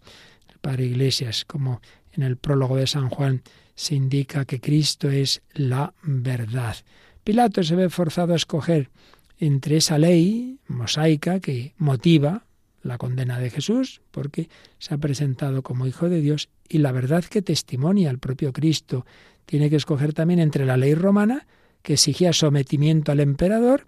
[0.63, 1.81] para Iglesias, como
[2.13, 3.43] en el prólogo de San Juan
[3.75, 6.77] se indica que Cristo es la verdad.
[7.23, 8.91] Pilato se ve forzado a escoger
[9.39, 12.45] entre esa ley mosaica que motiva
[12.83, 17.25] la condena de Jesús, porque se ha presentado como Hijo de Dios, y la verdad
[17.25, 19.05] que testimonia al propio Cristo.
[19.47, 21.47] Tiene que escoger también entre la ley romana,
[21.83, 23.87] que exigía sometimiento al emperador,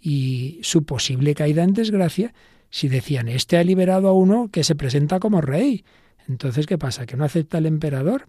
[0.00, 2.34] y su posible caída en desgracia,
[2.68, 5.84] si decían, este ha liberado a uno que se presenta como rey.
[6.28, 7.06] Entonces, ¿qué pasa?
[7.06, 8.26] ¿Que no acepta el emperador?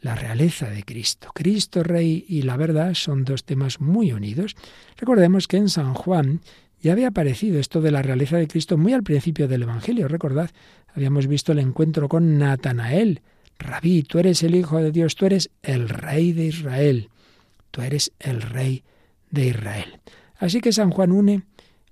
[0.00, 1.30] La realeza de Cristo.
[1.34, 4.56] Cristo Rey y la verdad son dos temas muy unidos.
[4.96, 6.40] Recordemos que en San Juan
[6.80, 10.50] ya había aparecido esto de la realeza de Cristo muy al principio del Evangelio, recordad,
[10.94, 13.20] habíamos visto el encuentro con Natanael.
[13.58, 17.10] Rabí, tú eres el Hijo de Dios, tú eres el Rey de Israel,
[17.70, 18.82] tú eres el Rey
[19.30, 20.00] de Israel.
[20.36, 21.42] Así que San Juan une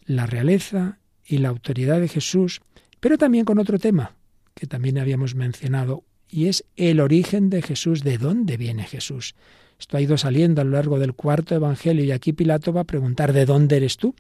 [0.07, 2.63] la realeza y la autoridad de Jesús,
[3.01, 4.15] pero también con otro tema
[4.55, 9.35] que también habíamos mencionado, y es el origen de Jesús, de dónde viene Jesús.
[9.79, 12.85] Esto ha ido saliendo a lo largo del cuarto Evangelio y aquí Pilato va a
[12.85, 14.15] preguntar, ¿de dónde eres tú?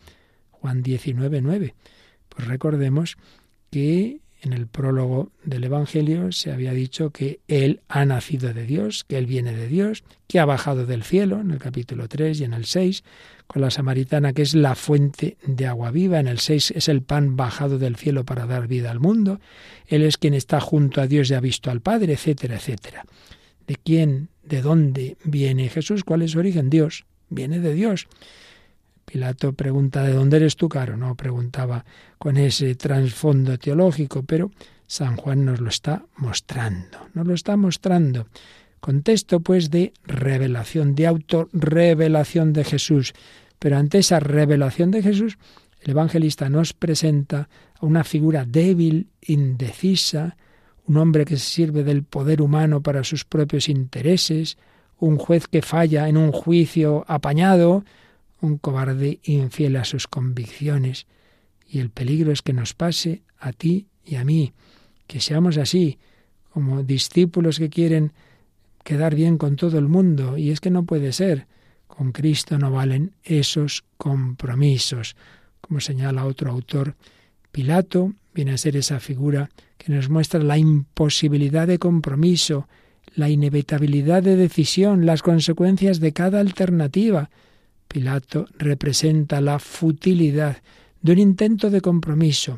[0.61, 1.75] Juan 19, 9.
[2.29, 3.17] Pues recordemos
[3.71, 9.05] que en el prólogo del Evangelio se había dicho que Él ha nacido de Dios,
[9.05, 12.45] que Él viene de Dios, que ha bajado del cielo, en el capítulo 3 y
[12.45, 13.03] en el 6,
[13.47, 17.03] con la samaritana que es la fuente de agua viva, en el 6 es el
[17.03, 19.41] pan bajado del cielo para dar vida al mundo,
[19.87, 23.05] Él es quien está junto a Dios y ha visto al Padre, etcétera, etcétera.
[23.67, 26.05] ¿De quién, de dónde viene Jesús?
[26.05, 26.71] ¿Cuál es su origen?
[26.71, 28.07] Dios, viene de Dios.
[29.11, 30.99] Pilato pregunta ¿de dónde eres tú, caro?
[30.99, 31.85] No preguntaba
[32.19, 34.51] con ese trasfondo teológico, pero
[34.87, 38.27] San Juan nos lo está mostrando, nos lo está mostrando.
[38.81, 43.15] Contexto, pues, de revelación, de autorrevelación de Jesús.
[43.59, 45.39] Pero ante esa revelación de Jesús,
[45.81, 47.49] el evangelista nos presenta
[47.81, 50.37] a una figura débil, indecisa,
[50.87, 54.59] un hombre que se sirve del poder humano para sus propios intereses,
[54.99, 57.85] un juez que falla en un juicio apañado,
[58.41, 61.07] un cobarde infiel a sus convicciones.
[61.67, 64.53] Y el peligro es que nos pase a ti y a mí,
[65.07, 65.99] que seamos así,
[66.51, 68.13] como discípulos que quieren
[68.85, 71.47] quedar bien con todo el mundo, y es que no puede ser.
[71.87, 75.17] Con Cristo no valen esos compromisos.
[75.61, 76.97] Como señala otro autor,
[77.53, 82.69] Pilato viene a ser esa figura que nos muestra la imposibilidad de compromiso,
[83.15, 87.31] la inevitabilidad de decisión, las consecuencias de cada alternativa.
[87.89, 90.59] Pilato representa la futilidad
[91.01, 92.57] de un intento de compromiso.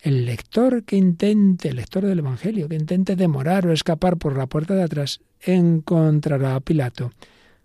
[0.00, 4.46] El lector que intente, el lector del Evangelio, que intente demorar o escapar por la
[4.46, 7.12] puerta de atrás, encontrará a Pilato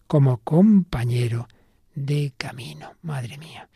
[0.08, 1.48] como compañero
[1.94, 2.94] de camino.
[3.02, 3.70] Madre mía.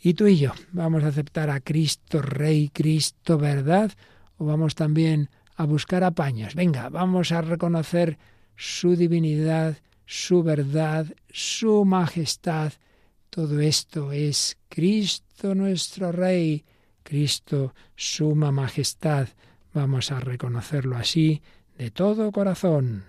[0.00, 3.92] Y tú y yo, ¿vamos a aceptar a Cristo Rey, Cristo verdad?
[4.38, 6.54] ¿O vamos también a buscar apaños?
[6.54, 8.18] Venga, vamos a reconocer
[8.56, 12.72] su divinidad, su verdad, su majestad.
[13.28, 16.64] Todo esto es Cristo nuestro Rey,
[17.02, 19.28] Cristo suma majestad.
[19.74, 21.42] Vamos a reconocerlo así
[21.76, 23.04] de todo corazón.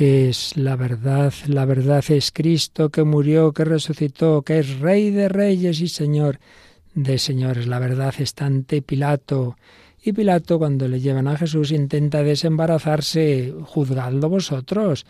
[0.00, 1.30] Que es la verdad.
[1.46, 6.38] La verdad es Cristo que murió, que resucitó, que es Rey de reyes y Señor
[6.94, 7.66] de señores.
[7.66, 9.58] La verdad está ante Pilato.
[10.02, 13.52] Y Pilato, cuando le llevan a Jesús, intenta desembarazarse.
[13.62, 15.04] Juzgadlo vosotros.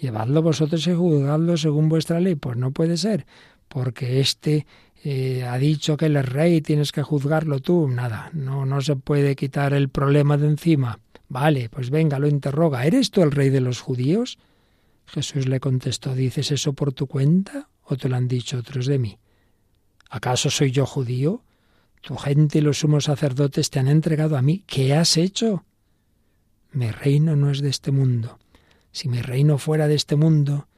[0.00, 2.34] Llevadlo vosotros y juzgadlo según vuestra ley.
[2.34, 3.26] Pues no puede ser,
[3.68, 4.66] porque este
[5.04, 7.86] eh, ha dicho que él es rey, tienes que juzgarlo tú.
[7.86, 10.98] Nada, no, no se puede quitar el problema de encima.
[11.32, 12.84] Vale, pues venga, lo interroga.
[12.84, 14.38] ¿Eres tú el rey de los judíos?
[15.06, 18.98] Jesús le contestó, ¿dices eso por tu cuenta o te lo han dicho otros de
[18.98, 19.18] mí?
[20.10, 21.42] ¿Acaso soy yo judío?
[22.02, 24.62] Tu gente y los sumos sacerdotes te han entregado a mí.
[24.66, 25.64] ¿Qué has hecho?
[26.70, 28.38] Mi reino no es de este mundo.
[28.90, 30.68] Si mi reino fuera de este mundo,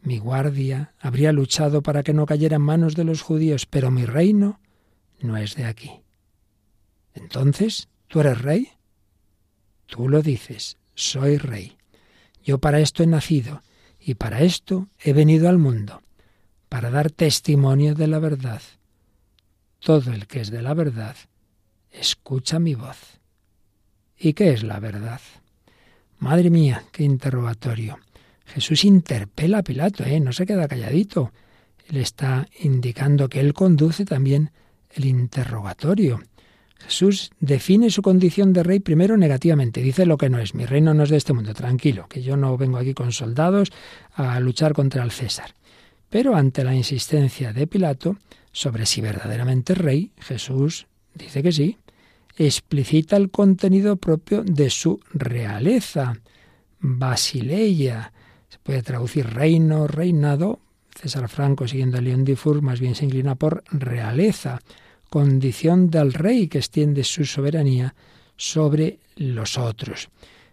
[0.00, 4.04] mi guardia habría luchado para que no cayera en manos de los judíos, pero mi
[4.04, 4.60] reino
[5.20, 5.90] no es de aquí.
[7.14, 8.73] Entonces, ¿tú eres rey?
[9.86, 11.76] Tú lo dices, soy rey.
[12.44, 13.62] Yo para esto he nacido
[13.98, 16.02] y para esto he venido al mundo,
[16.68, 18.62] para dar testimonio de la verdad.
[19.80, 21.16] Todo el que es de la verdad,
[21.90, 23.20] escucha mi voz.
[24.18, 25.20] ¿Y qué es la verdad?
[26.18, 27.98] Madre mía, qué interrogatorio.
[28.46, 30.20] Jesús interpela a Pilato, ¿eh?
[30.20, 31.32] no se queda calladito.
[31.86, 34.50] Él está indicando que él conduce también
[34.94, 36.22] el interrogatorio.
[36.86, 40.92] Jesús define su condición de rey primero negativamente, dice lo que no es, mi reino
[40.92, 43.72] no es de este mundo, tranquilo, que yo no vengo aquí con soldados
[44.14, 45.54] a luchar contra el César.
[46.10, 48.16] Pero ante la insistencia de Pilato
[48.52, 51.78] sobre si verdaderamente es rey, Jesús dice que sí,
[52.36, 56.14] explicita el contenido propio de su realeza,
[56.80, 58.12] basileia,
[58.48, 60.60] se puede traducir reino, reinado,
[60.94, 64.60] César Franco, siguiendo a León Dufour, más bien se inclina por realeza,
[65.14, 67.94] condición del rey que extiende su soberanía
[68.36, 70.08] sobre los otros.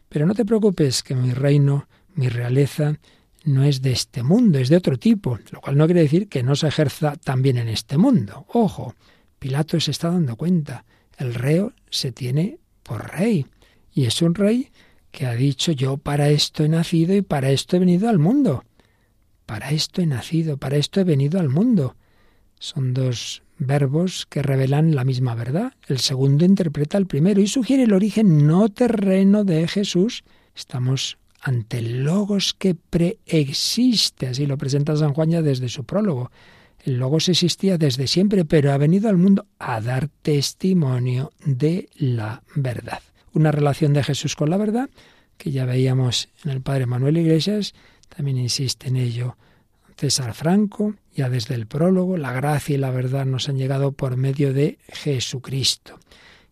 [0.07, 2.99] Pero no te preocupes que mi reino, mi realeza,
[3.43, 6.43] no es de este mundo, es de otro tipo, lo cual no quiere decir que
[6.43, 8.45] no se ejerza también en este mundo.
[8.49, 8.93] Ojo,
[9.39, 10.85] Pilato se está dando cuenta,
[11.17, 13.47] el reo se tiene por rey,
[13.91, 14.69] y es un rey
[15.09, 18.63] que ha dicho yo para esto he nacido y para esto he venido al mundo.
[19.47, 21.95] Para esto he nacido, para esto he venido al mundo.
[22.59, 25.73] Son dos verbos que revelan la misma verdad.
[25.87, 30.23] El segundo interpreta el primero y sugiere el origen no terreno de Jesús.
[30.55, 36.31] Estamos ante el logos que preexiste, así lo presenta San Juan ya desde su prólogo.
[36.83, 42.41] El logos existía desde siempre, pero ha venido al mundo a dar testimonio de la
[42.55, 43.01] verdad.
[43.33, 44.89] Una relación de Jesús con la verdad,
[45.37, 47.73] que ya veíamos en el Padre Manuel Iglesias,
[48.09, 49.37] también insiste en ello
[50.01, 54.17] César Franco, ya desde el prólogo, la gracia y la verdad nos han llegado por
[54.17, 55.99] medio de Jesucristo.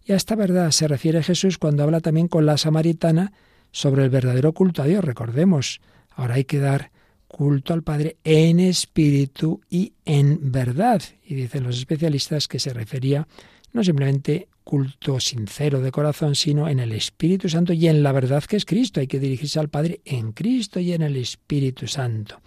[0.06, 3.34] Y a esta verdad se refiere Jesús cuando habla también con la samaritana
[3.72, 5.04] sobre el verdadero culto a Dios.
[5.04, 5.82] Recordemos,
[6.12, 6.92] ahora hay que dar
[7.28, 11.02] culto al Padre en espíritu y en verdad.
[11.26, 13.28] Y dicen los especialistas que se refería
[13.74, 18.44] no simplemente culto sincero de corazón, sino en el Espíritu Santo y en la verdad
[18.44, 19.00] que es Cristo.
[19.00, 22.40] Hay que dirigirse al Padre en Cristo y en el Espíritu Santo.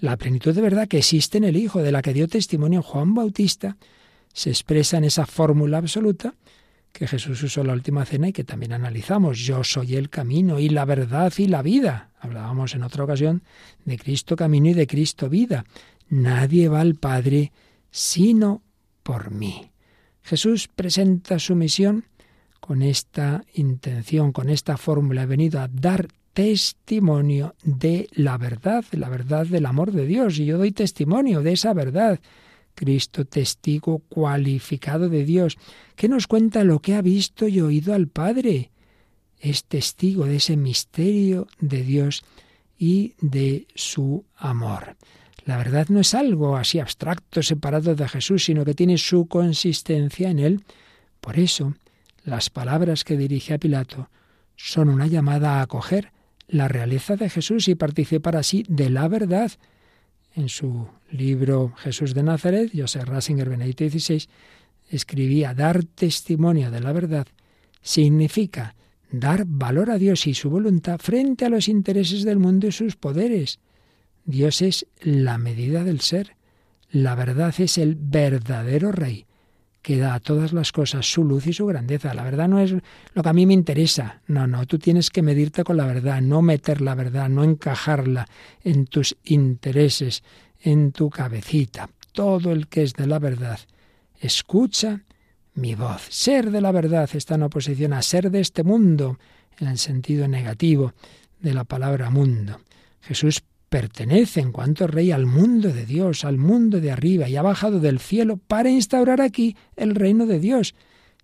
[0.00, 3.14] La plenitud de verdad que existe en el Hijo, de la que dio testimonio Juan
[3.14, 3.76] Bautista,
[4.32, 6.34] se expresa en esa fórmula absoluta
[6.92, 9.38] que Jesús usó en la última cena y que también analizamos.
[9.38, 12.10] Yo soy el camino y la verdad y la vida.
[12.20, 13.42] Hablábamos en otra ocasión
[13.84, 15.64] de Cristo camino y de Cristo vida.
[16.08, 17.52] Nadie va al Padre
[17.90, 18.62] sino
[19.02, 19.70] por mí.
[20.22, 22.04] Jesús presenta su misión
[22.60, 25.22] con esta intención, con esta fórmula.
[25.22, 30.38] He venido a dar testimonio de la verdad, la verdad del amor de Dios.
[30.38, 32.20] Y yo doy testimonio de esa verdad.
[32.74, 35.56] Cristo, testigo cualificado de Dios,
[35.94, 38.70] que nos cuenta lo que ha visto y oído al Padre.
[39.40, 42.22] Es testigo de ese misterio de Dios
[42.76, 44.98] y de su amor.
[45.46, 50.28] La verdad no es algo así abstracto, separado de Jesús, sino que tiene su consistencia
[50.28, 50.64] en él.
[51.22, 51.72] Por eso,
[52.24, 54.10] las palabras que dirige a Pilato
[54.54, 56.12] son una llamada a acoger
[56.48, 59.52] la realeza de Jesús y participar así de la verdad.
[60.34, 64.28] En su libro Jesús de Nazaret, José Rasinger Benedicto XVI
[64.90, 67.26] escribía dar testimonio de la verdad
[67.82, 68.74] significa
[69.10, 72.96] dar valor a Dios y su voluntad frente a los intereses del mundo y sus
[72.96, 73.60] poderes.
[74.24, 76.36] Dios es la medida del ser.
[76.90, 79.26] La verdad es el verdadero rey
[79.86, 82.12] que da a todas las cosas su luz y su grandeza.
[82.12, 82.74] La verdad no es
[83.14, 84.20] lo que a mí me interesa.
[84.26, 88.26] No, no, tú tienes que medirte con la verdad, no meter la verdad, no encajarla
[88.64, 90.24] en tus intereses,
[90.60, 91.88] en tu cabecita.
[92.10, 93.60] Todo el que es de la verdad,
[94.18, 95.04] escucha
[95.54, 96.04] mi voz.
[96.10, 99.20] Ser de la verdad está en oposición a ser de este mundo,
[99.60, 100.94] en el sentido negativo
[101.38, 102.58] de la palabra mundo.
[103.02, 107.42] Jesús pertenece en cuanto rey al mundo de Dios, al mundo de arriba, y ha
[107.42, 110.74] bajado del cielo para instaurar aquí el reino de Dios.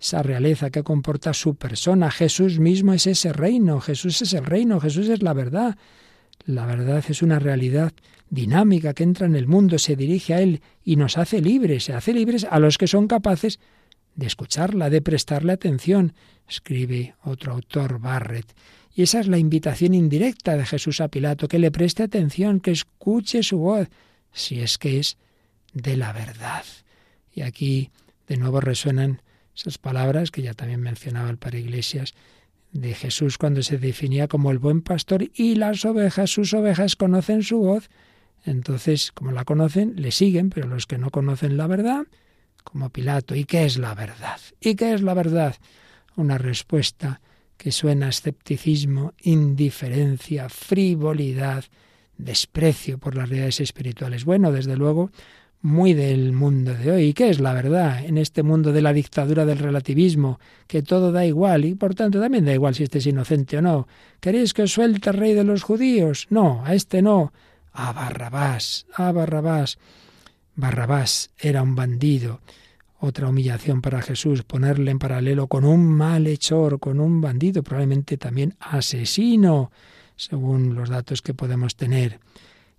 [0.00, 2.10] Esa realeza que comporta su persona.
[2.10, 5.76] Jesús mismo es ese reino, Jesús es el reino, Jesús es la verdad.
[6.44, 7.92] La verdad es una realidad
[8.28, 11.92] dinámica que entra en el mundo, se dirige a Él y nos hace libres, se
[11.92, 13.60] hace libres a los que son capaces
[14.16, 16.14] de escucharla, de prestarle atención,
[16.48, 18.52] escribe otro autor Barrett.
[18.94, 22.72] Y esa es la invitación indirecta de Jesús a Pilato, que le preste atención, que
[22.72, 23.88] escuche su voz,
[24.32, 25.16] si es que es
[25.72, 26.64] de la verdad.
[27.34, 27.90] Y aquí
[28.28, 29.22] de nuevo resuenan
[29.56, 32.14] esas palabras que ya también mencionaba el Padre Iglesias
[32.72, 37.42] de Jesús cuando se definía como el buen pastor y las ovejas, sus ovejas conocen
[37.42, 37.90] su voz.
[38.44, 42.06] Entonces, como la conocen, le siguen, pero los que no conocen la verdad,
[42.64, 44.40] como Pilato, ¿y qué es la verdad?
[44.60, 45.56] ¿Y qué es la verdad?
[46.16, 47.20] Una respuesta
[47.56, 51.64] que suena escepticismo, indiferencia, frivolidad,
[52.16, 54.24] desprecio por las realidades espirituales.
[54.24, 55.10] Bueno, desde luego,
[55.62, 57.02] muy del mundo de hoy.
[57.04, 60.40] ¿Y qué es la verdad en este mundo de la dictadura del relativismo?
[60.66, 63.62] Que todo da igual y por tanto también da igual si este es inocente o
[63.62, 63.86] no.
[64.20, 66.26] ¿Queréis que os suelte el rey de los judíos?
[66.30, 67.32] No, a este no.
[67.72, 69.78] A Barrabás, a Barrabás.
[70.56, 72.40] Barrabás era un bandido
[73.02, 78.54] otra humillación para Jesús, ponerle en paralelo con un malhechor, con un bandido, probablemente también
[78.60, 79.72] asesino,
[80.14, 82.20] según los datos que podemos tener.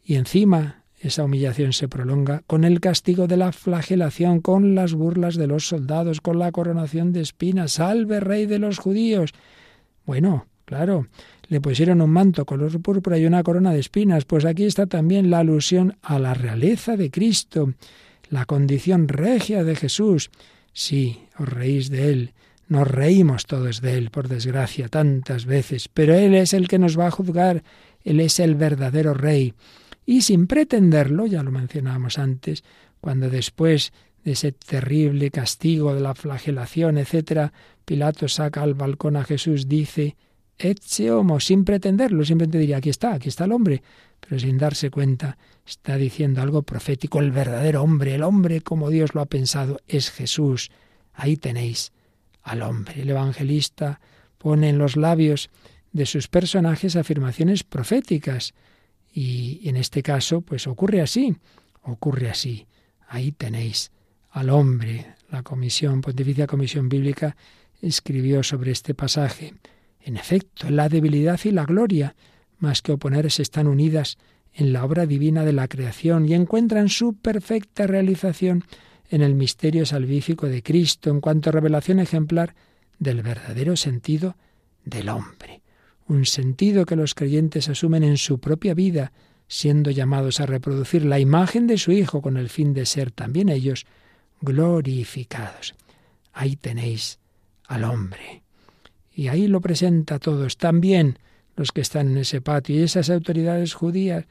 [0.01, 5.36] Y encima esa humillación se prolonga con el castigo de la flagelación, con las burlas
[5.36, 7.74] de los soldados, con la coronación de espinas.
[7.74, 9.34] ¡Salve, rey de los judíos!
[10.05, 11.07] Bueno, claro,
[11.49, 14.24] le pusieron un manto color púrpura y una corona de espinas.
[14.24, 17.74] Pues aquí está también la alusión a la realeza de Cristo
[18.34, 20.31] la condición regia de Jesús.
[20.73, 22.34] Sí, os reís de Él,
[22.67, 26.97] nos reímos todos de Él, por desgracia, tantas veces, pero Él es el que nos
[26.97, 27.63] va a juzgar,
[28.03, 29.53] Él es el verdadero Rey.
[30.07, 32.63] Y sin pretenderlo, ya lo mencionábamos antes,
[32.99, 37.51] cuando después de ese terrible castigo de la flagelación, etc.,
[37.86, 40.15] Pilato saca al balcón a Jesús, dice,
[40.64, 43.84] Etche homo, sin pretenderlo, simplemente diría, aquí está, aquí está el hombre,
[44.20, 47.20] pero sin darse cuenta está diciendo algo profético.
[47.20, 50.72] El verdadero hombre, el hombre como Dios lo ha pensado, es Jesús.
[51.14, 51.91] Ahí tenéis
[52.41, 53.01] al hombre.
[53.01, 53.99] El evangelista
[54.38, 55.49] pone en los labios
[55.91, 58.53] de sus personajes afirmaciones proféticas.
[59.14, 61.36] Y en este caso, pues ocurre así,
[61.84, 62.68] ocurre así.
[63.07, 63.91] Ahí tenéis
[64.32, 65.16] al hombre.
[65.30, 67.36] La Comisión, Pontificia Comisión Bíblica,
[67.82, 69.53] escribió sobre este pasaje.
[70.06, 72.16] En efecto, la debilidad y la gloria,
[72.60, 74.18] más que oponerse, están unidas
[74.54, 78.66] en la obra divina de la creación y encuentran su perfecta realización
[79.10, 82.54] en el misterio salvífico de Cristo en cuanto a revelación ejemplar
[82.99, 84.36] del verdadero sentido
[84.84, 85.62] del hombre,
[86.08, 89.14] un sentido que los creyentes asumen en su propia vida,
[89.47, 93.49] siendo llamados a reproducir la imagen de su Hijo con el fin de ser también
[93.49, 93.86] ellos
[94.41, 95.76] glorificados.
[96.34, 97.20] Ahí tenéis
[97.68, 98.43] al hombre.
[99.16, 100.57] Y ahí lo presenta a todos.
[100.57, 101.20] También
[101.55, 102.76] los que están en ese patio.
[102.76, 104.26] Y esas autoridades judías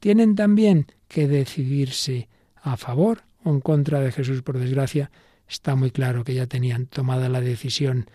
[0.00, 2.28] tienen también que decidirse
[2.62, 4.42] a favor o en contra de Jesús.
[4.42, 5.10] Por desgracia,
[5.48, 8.10] está muy claro que ya tenían tomada la decisión.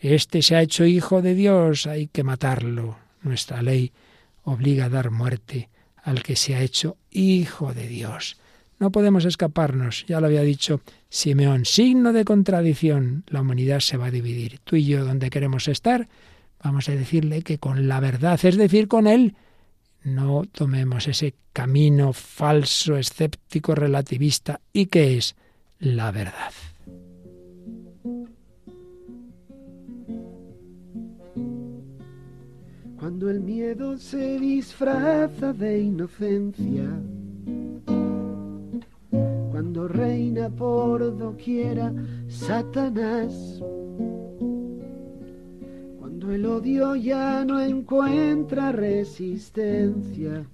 [0.00, 2.96] Este se ha hecho hijo de Dios, hay que matarlo.
[3.22, 3.92] Nuestra ley
[4.44, 5.68] obliga a dar muerte
[6.02, 8.38] al que se ha hecho hijo de Dios.
[8.78, 13.24] No podemos escaparnos, ya lo había dicho Simeón, signo de contradicción.
[13.26, 14.60] La humanidad se va a dividir.
[14.62, 16.08] Tú y yo, donde queremos estar,
[16.62, 19.34] vamos a decirle que con la verdad, es decir, con Él,
[20.04, 25.34] no tomemos ese camino falso, escéptico, relativista, y que es
[25.80, 26.52] la verdad.
[32.98, 37.00] Cuando el miedo se disfraza de inocencia,
[39.58, 41.92] cuando reina por doquiera
[42.28, 43.60] Satanás,
[46.30, 50.46] el odio ya no encuentra resistencia.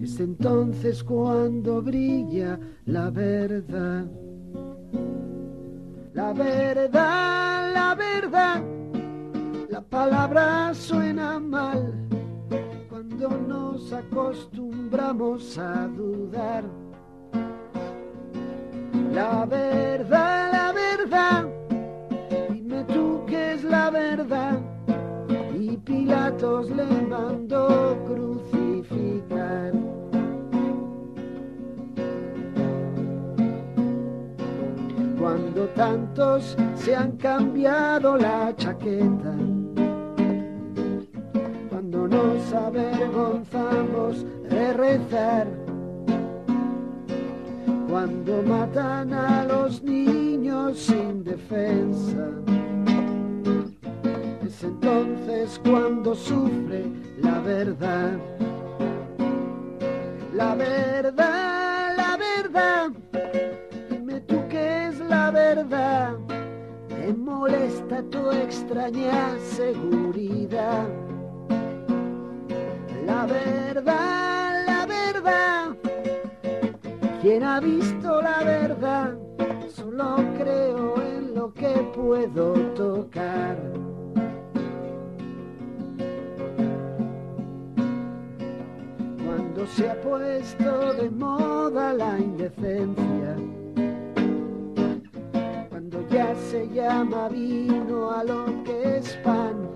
[0.00, 4.06] Es entonces cuando brilla la verdad.
[6.14, 8.64] La verdad, la verdad,
[9.70, 11.94] la palabra suena mal
[12.88, 16.87] cuando nos acostumbramos a dudar.
[19.18, 21.48] La verdad, la verdad.
[23.64, 24.60] La verdad.
[25.58, 29.72] Y Pilatos le mandó crucificar.
[35.18, 39.34] Cuando tantos se han cambiado la chaqueta,
[41.68, 45.67] cuando nos avergonzamos de rezar,
[47.88, 52.28] cuando matan a los niños sin defensa
[54.62, 56.84] entonces cuando sufre
[57.18, 58.18] la verdad.
[60.34, 62.90] La verdad, la verdad,
[63.90, 66.16] dime tú qué es la verdad.
[66.88, 70.86] Me molesta tu extraña seguridad.
[73.06, 75.76] La verdad, la verdad,
[77.20, 79.18] quien ha visto la verdad,
[79.68, 83.78] solo creo en lo que puedo tocar.
[89.74, 93.36] se ha puesto de moda la indecencia,
[95.68, 99.68] cuando ya se llama vino a lo que es pan,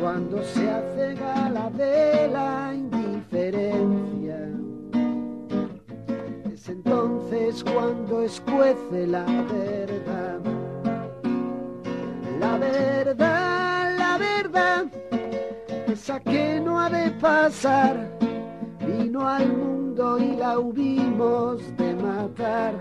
[0.00, 4.50] cuando se hace gala de la indiferencia,
[6.74, 10.40] entonces cuando escuece la verdad,
[12.40, 14.86] la verdad, la verdad
[15.86, 18.10] esa que no ha de pasar,
[18.80, 22.74] vino al mundo y la hubimos de matar.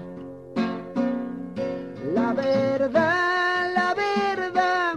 [2.14, 4.96] La verdad, la verdad,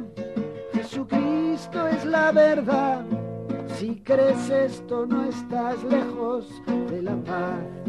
[0.72, 3.04] Jesucristo es la verdad.
[3.78, 6.46] Si crees esto no estás lejos
[6.90, 7.86] de la paz.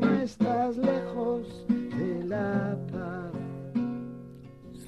[0.00, 3.32] No estás lejos de la paz.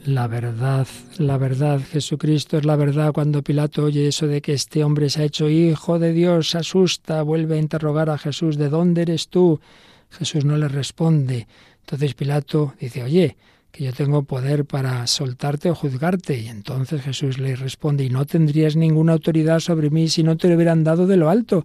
[0.04, 0.86] La verdad,
[1.18, 3.12] la verdad, Jesucristo es la verdad.
[3.12, 6.58] Cuando Pilato oye eso de que este hombre se ha hecho hijo de Dios, se
[6.58, 9.60] asusta, vuelve a interrogar a Jesús, ¿de dónde eres tú?
[10.10, 11.46] Jesús no le responde.
[11.80, 13.36] Entonces Pilato dice, oye,
[13.72, 16.38] que yo tengo poder para soltarte o juzgarte.
[16.38, 20.48] Y entonces Jesús le responde, y no tendrías ninguna autoridad sobre mí si no te
[20.48, 21.64] lo hubieran dado de lo alto.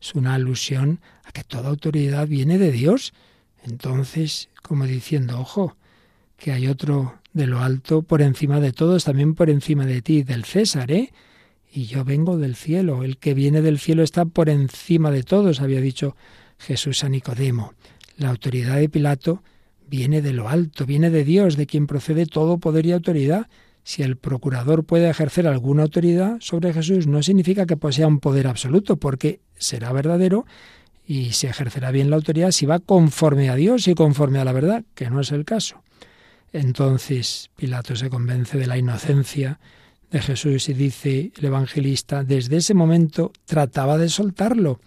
[0.00, 3.12] Es una alusión a que toda autoridad viene de Dios.
[3.64, 5.76] Entonces, como diciendo, ojo,
[6.36, 10.22] que hay otro de lo alto por encima de todos, también por encima de ti,
[10.22, 11.12] del César, ¿eh?
[11.70, 15.60] Y yo vengo del cielo, el que viene del cielo está por encima de todos,
[15.60, 16.16] había dicho
[16.58, 17.74] Jesús a Nicodemo.
[18.16, 19.42] La autoridad de Pilato
[19.86, 23.48] viene de lo alto, viene de Dios, de quien procede todo poder y autoridad.
[23.88, 28.46] Si el procurador puede ejercer alguna autoridad sobre Jesús, no significa que posea un poder
[28.46, 30.44] absoluto, porque será verdadero
[31.06, 34.52] y se ejercerá bien la autoridad si va conforme a Dios y conforme a la
[34.52, 35.82] verdad, que no es el caso.
[36.52, 39.58] Entonces Pilato se convence de la inocencia
[40.10, 44.80] de Jesús y dice el evangelista, desde ese momento trataba de soltarlo.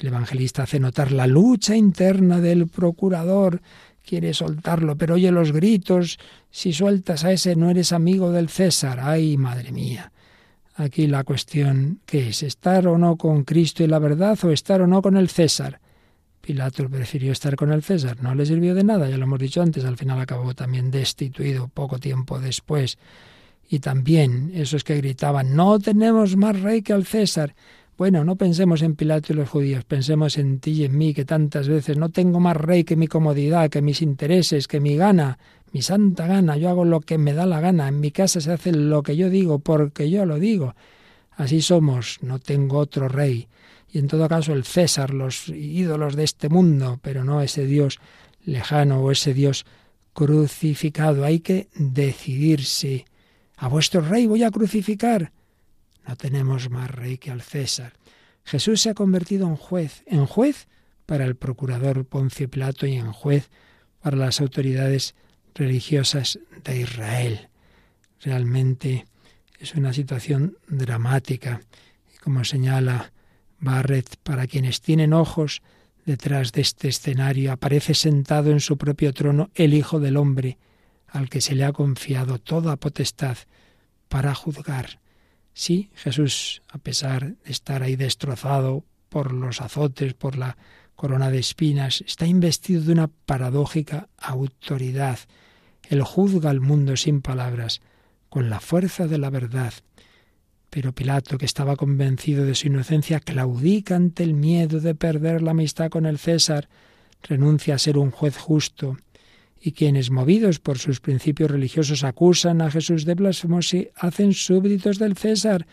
[0.00, 3.62] El evangelista hace notar la lucha interna del procurador,
[4.08, 6.18] quiere soltarlo, pero oye los gritos,
[6.50, 9.00] si sueltas a ese no eres amigo del César.
[9.02, 10.10] Ay, madre mía.
[10.76, 12.42] Aquí la cuestión, ¿qué es?
[12.42, 15.80] ¿Estar o no con Cristo y la verdad o estar o no con el César?
[16.40, 19.60] Pilato prefirió estar con el César, no le sirvió de nada, ya lo hemos dicho
[19.60, 22.96] antes, al final acabó también destituido poco tiempo después.
[23.68, 27.54] Y también esos que gritaban, no tenemos más rey que al César.
[27.98, 31.24] Bueno, no pensemos en Pilato y los judíos, pensemos en ti y en mí, que
[31.24, 35.36] tantas veces no tengo más rey que mi comodidad, que mis intereses, que mi gana,
[35.72, 38.52] mi santa gana, yo hago lo que me da la gana, en mi casa se
[38.52, 40.76] hace lo que yo digo, porque yo lo digo.
[41.32, 43.48] Así somos, no tengo otro rey
[43.90, 47.98] y en todo caso el César, los ídolos de este mundo, pero no ese Dios
[48.44, 49.66] lejano o ese Dios
[50.12, 51.24] crucificado.
[51.24, 53.06] Hay que decidirse.
[53.56, 55.32] A vuestro rey voy a crucificar.
[56.08, 57.92] No tenemos más rey que al César.
[58.42, 60.66] Jesús se ha convertido en juez, en juez
[61.04, 63.50] para el procurador Poncio Pilato y en juez
[64.00, 65.14] para las autoridades
[65.54, 67.50] religiosas de Israel.
[68.22, 69.06] Realmente
[69.58, 71.60] es una situación dramática.
[72.14, 73.12] Y como señala
[73.60, 75.60] Barrett, para quienes tienen ojos,
[76.06, 80.56] detrás de este escenario aparece sentado en su propio trono el Hijo del Hombre,
[81.06, 83.36] al que se le ha confiado toda potestad
[84.08, 85.00] para juzgar.
[85.58, 90.56] Sí, Jesús, a pesar de estar ahí destrozado por los azotes, por la
[90.94, 95.18] corona de espinas, está investido de una paradójica autoridad.
[95.88, 97.80] Él juzga al mundo sin palabras,
[98.28, 99.74] con la fuerza de la verdad,
[100.70, 105.50] pero Pilato, que estaba convencido de su inocencia, claudica ante el miedo de perder la
[105.50, 106.68] amistad con el César,
[107.20, 108.96] renuncia a ser un juez justo,
[109.60, 114.98] y quienes, movidos por sus principios religiosos, acusan a Jesús de blasfemo, se hacen súbditos
[114.98, 115.66] del César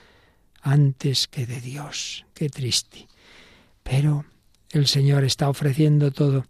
[0.62, 2.26] antes que de Dios.
[2.34, 3.08] Qué triste.
[3.84, 4.26] Pero
[4.72, 6.46] el Señor está ofreciendo todo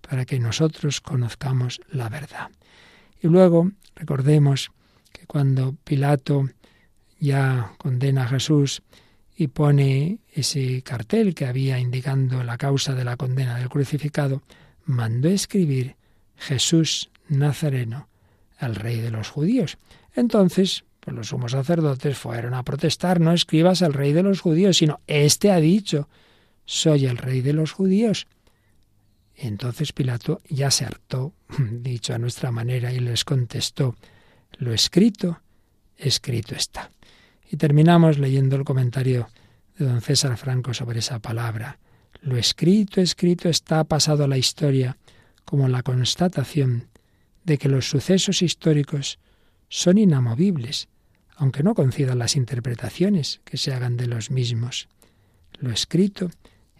[0.00, 2.50] para que nosotros conozcamos la verdad.
[3.20, 4.70] Y luego recordemos
[5.12, 6.48] que cuando Pilato
[7.20, 8.82] ya condena a Jesús
[9.36, 14.42] y pone ese cartel que había indicando la causa de la condena del crucificado,
[14.84, 15.97] mandó escribir
[16.38, 18.08] Jesús Nazareno,
[18.60, 19.78] el rey de los judíos.
[20.14, 24.78] Entonces, pues los sumos sacerdotes fueron a protestar, no escribas al rey de los judíos,
[24.78, 26.08] sino este ha dicho,
[26.64, 28.26] soy el rey de los judíos.
[29.36, 33.96] entonces Pilato ya se hartó, dicho a nuestra manera, y les contestó,
[34.58, 35.40] lo escrito,
[35.96, 36.90] escrito está.
[37.50, 39.28] Y terminamos leyendo el comentario
[39.78, 41.78] de don César Franco sobre esa palabra.
[42.20, 44.96] Lo escrito, escrito está pasado a la historia
[45.48, 46.88] como la constatación
[47.42, 49.18] de que los sucesos históricos
[49.70, 50.88] son inamovibles,
[51.36, 54.88] aunque no concidan las interpretaciones que se hagan de los mismos.
[55.58, 56.28] Lo escrito,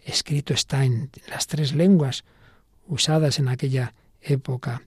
[0.05, 2.25] escrito está en las tres lenguas
[2.85, 4.83] usadas en aquella época,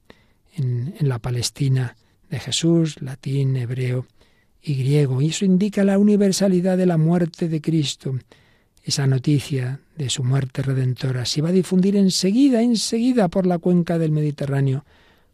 [0.55, 1.97] en, en la Palestina
[2.30, 4.07] de Jesús, latín, hebreo
[4.62, 8.14] y griego, y eso indica la universalidad de la muerte de Cristo.
[8.85, 13.99] Esa noticia de su muerte redentora se iba a difundir enseguida, enseguida por la cuenca
[13.99, 14.85] del Mediterráneo,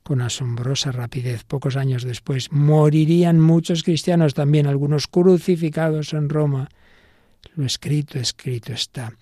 [0.03, 1.45] con asombrosa rapidez.
[1.45, 6.69] Pocos años después morirían muchos cristianos, también algunos crucificados en Roma.
[7.55, 9.13] Lo escrito, escrito está.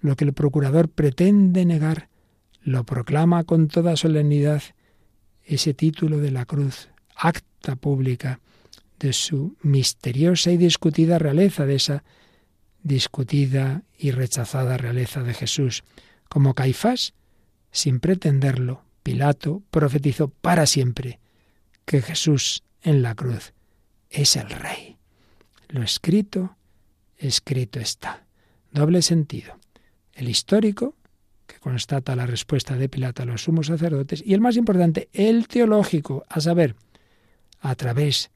[0.00, 2.08] lo que el procurador pretende negar,
[2.62, 4.62] lo proclama con toda solemnidad
[5.44, 8.40] ese título de la cruz, acta pública
[8.98, 12.04] de su misteriosa y discutida realeza, de esa
[12.82, 15.84] discutida y rechazada realeza de Jesús.
[16.28, 17.14] Como Caifás,
[17.70, 21.20] sin pretenderlo, Pilato profetizó para siempre
[21.84, 23.52] que Jesús en la cruz
[24.10, 24.96] es el Rey.
[25.68, 26.56] Lo escrito,
[27.16, 28.24] escrito está.
[28.72, 29.58] Doble sentido.
[30.12, 30.94] El histórico,
[31.46, 35.48] que constata la respuesta de Pilato a los sumos sacerdotes, y el más importante, el
[35.48, 36.76] teológico, a saber,
[37.60, 38.30] a través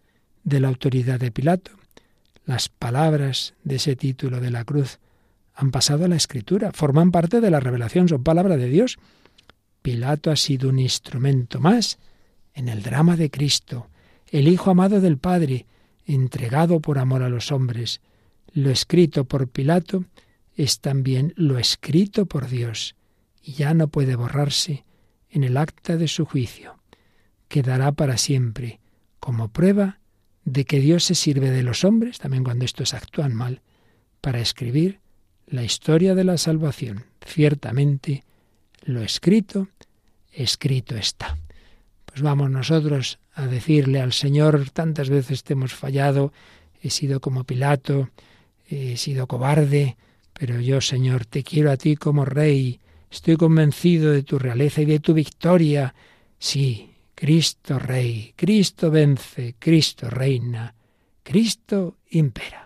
[0.45, 1.73] de la autoridad de Pilato,
[2.47, 5.01] las palabras de ese título de la cruz
[5.53, 8.99] han pasado a la escritura, forman parte de la revelación, son palabra de Dios.
[9.83, 11.99] Pilato ha sido un instrumento más
[12.55, 13.89] en el drama de Cristo,
[14.29, 15.67] el Hijo amado del Padre,
[16.05, 18.01] entregado por amor a los hombres.
[18.53, 20.05] Lo escrito por Pilato
[20.55, 22.95] es también lo escrito por Dios,
[23.43, 24.85] y ya no puede borrarse
[25.31, 26.79] en el acta de su juicio.
[27.49, 28.81] Quedará para siempre
[29.21, 29.99] como prueba
[30.47, 33.61] de que Dios se sirve de los hombres, también cuando estos actúan mal,
[34.21, 35.01] para escribir
[35.47, 37.05] la historia de la salvación.
[37.21, 38.25] Ciertamente,
[38.85, 39.69] lo escrito,
[40.33, 41.37] escrito está.
[42.05, 46.33] Pues vamos nosotros a decirle al Señor, tantas veces te hemos fallado,
[46.81, 48.11] he sido como Pilato,
[48.69, 49.97] he sido cobarde,
[50.33, 52.79] pero yo, Señor, te quiero a ti como Rey,
[53.11, 55.95] estoy convencido de tu realeza y de tu victoria.
[56.39, 60.75] Sí, Cristo Rey, Cristo vence, Cristo reina,
[61.23, 62.66] Cristo impera.